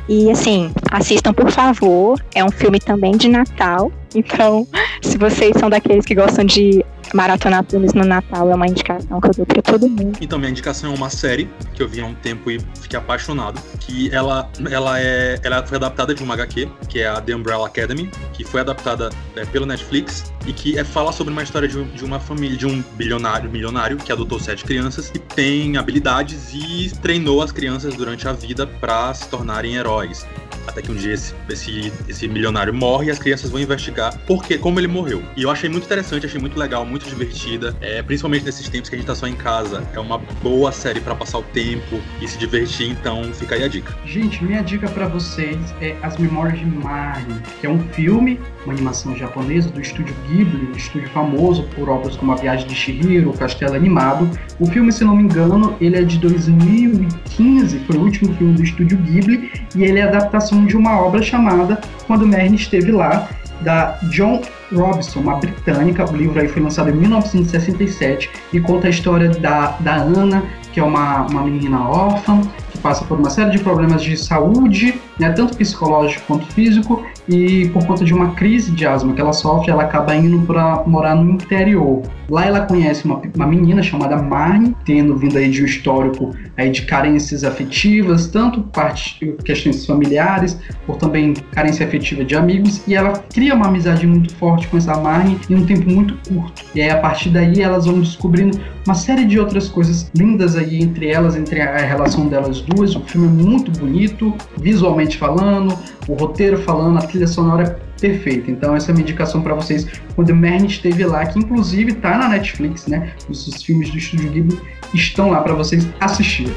[0.08, 2.22] E assim, assistam por favor.
[2.34, 3.92] É um filme também de Natal.
[4.16, 4.68] Então,
[5.02, 6.84] se vocês são daqueles que gostam de
[7.14, 10.18] maratonar filmes no Natal, é uma indicação que eu dou pra todo mundo.
[10.22, 13.62] Então, minha indicação é uma série que eu vi há um tempo e fiquei apaixonado.
[13.80, 17.68] Que ela, ela, é, ela foi adaptada de uma HQ, que é a The Umbrella
[17.68, 21.84] Academy, que foi adaptada é, pelo Netflix e que é, fala sobre uma história de,
[21.84, 26.92] de uma família, de um bilionário, milionário que adotou sete crianças e tem habilidades e
[27.02, 30.26] treinou as crianças durante a vida para se tornarem heróis.
[30.68, 34.44] Até que um dia esse, esse, esse milionário morre e as crianças vão investigar por
[34.44, 35.24] que, como ele morreu.
[35.36, 37.76] E eu achei muito interessante, achei muito legal, muito divertida.
[37.82, 39.84] É, principalmente nesses tempos que a gente tá só em casa.
[39.94, 43.68] É uma boa série pra passar o tempo e se divertir, então fica aí a
[43.68, 43.96] dica.
[44.06, 48.74] Gente, minha dica pra vocês é As Memórias de Marnie, que é um filme, uma
[48.74, 53.30] animação japonesa do estúdio Ghibli, um estúdio famoso por obras como A Viagem de Chihiro,
[53.30, 54.30] O Castelo Animado.
[54.60, 58.64] O filme, se não me engano, ele é de 2015, foi o último filme do
[58.64, 60.12] estúdio Ghibli, e ele é a
[60.58, 63.28] adaptação de uma obra chamada Quando Marnie Esteve Lá,
[63.62, 64.42] da John
[64.72, 66.06] Robson, uma britânica.
[66.10, 70.80] O livro aí foi lançado em 1967 e conta a história da, da Ana, que
[70.80, 72.42] é uma, uma menina órfã,
[72.72, 77.68] que passa por uma série de problemas de saúde, né, tanto psicológico quanto físico, e
[77.70, 81.16] por conta de uma crise de asma que ela sofre, ela acaba indo para morar
[81.16, 82.04] no interior.
[82.30, 86.70] Lá ela conhece uma, uma menina chamada Marnie, tendo vindo aí de um histórico aí
[86.70, 93.24] de carências afetivas, tanto parte, questões familiares, por também carência afetiva de amigos, e ela
[93.34, 96.64] cria uma amizade muito forte com essa Marnie em um tempo muito curto.
[96.76, 100.82] E aí, a partir daí, elas vão descobrindo uma série de outras coisas lindas aí
[100.82, 102.96] entre elas, entre a relação delas duas.
[102.96, 108.50] O filme é muito bonito, visualmente falando, o roteiro falando, a trilha sonora é perfeita.
[108.52, 112.18] Então essa é a minha indicação para vocês quando Merne esteve lá, que inclusive tá
[112.18, 113.14] na Netflix, né?
[113.30, 114.60] Os, os filmes do Estúdio Ghibli
[114.94, 116.56] estão lá para vocês assistirem.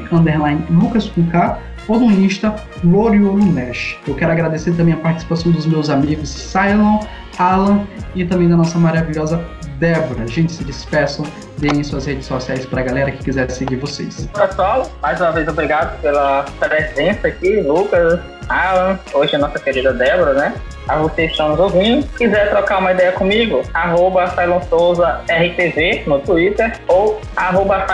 [0.69, 3.97] Lucas com K, ou no Insta, Loriolo Nash.
[4.07, 6.99] Eu quero agradecer também a participação dos meus amigos Cylon,
[7.37, 7.85] Alan
[8.15, 9.43] e também da nossa maravilhosa
[9.79, 10.25] Débora.
[10.27, 11.25] Gente, se despeçam,
[11.57, 14.27] deem suas redes sociais para a galera que quiser seguir vocês.
[14.33, 18.19] Pessoal, mais uma vez obrigado pela presença aqui, Lucas,
[18.49, 20.55] Alan, hoje a nossa querida Débora, né?
[20.87, 22.07] a vocês estão nos ouvindo.
[22.17, 27.85] quiser trocar uma ideia comigo, arroba RTV no Twitter ou arroba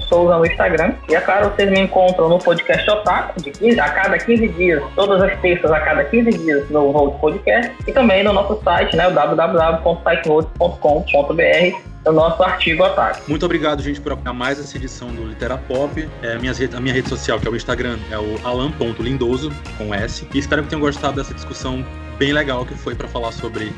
[0.00, 0.92] Souza no Instagram.
[1.08, 4.82] E é claro, vocês me encontram no podcast Otaku, de 15, a cada 15 dias,
[4.94, 7.72] todas as terças a cada 15 dias no Volt Podcast.
[7.86, 13.28] E também no nosso site, né, www.sitevolt.com.br o nosso artigo ataque.
[13.28, 16.08] Muito obrigado, gente, por acompanhar mais essa edição do Literapop.
[16.22, 20.26] É, minhas, a minha rede social, que é o Instagram, é o alan.lindoso, com S.
[20.32, 21.84] E espero que tenham gostado dessa discussão
[22.18, 23.72] bem legal que foi para falar sobre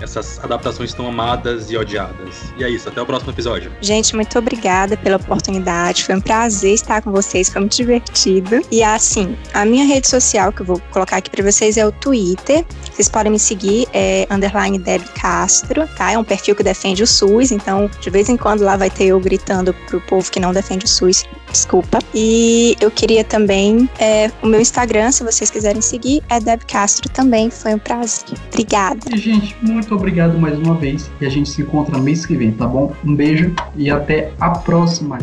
[0.00, 2.52] essas adaptações tão amadas e odiadas.
[2.56, 3.70] E é isso, até o próximo episódio.
[3.80, 6.04] Gente, muito obrigada pela oportunidade.
[6.04, 8.62] Foi um prazer estar com vocês, foi muito divertido.
[8.70, 11.92] E assim, a minha rede social que eu vou colocar aqui para vocês é o
[11.92, 12.64] Twitter.
[12.92, 16.12] Vocês podem me seguir, é underline Deb Castro, tá?
[16.12, 19.06] É um perfil que defende o SUS, então de vez em quando lá vai ter
[19.06, 21.98] eu gritando pro povo que não defende o SUS desculpa.
[22.14, 27.08] E eu queria também é, o meu Instagram, se vocês quiserem seguir, é Deb Castro
[27.10, 27.50] também.
[27.50, 28.38] Foi um prazer.
[28.52, 29.00] Obrigada.
[29.12, 31.10] E, gente, muito obrigado mais uma vez.
[31.20, 32.94] E a gente se encontra mês que vem, tá bom?
[33.04, 35.18] Um beijo e até a próxima.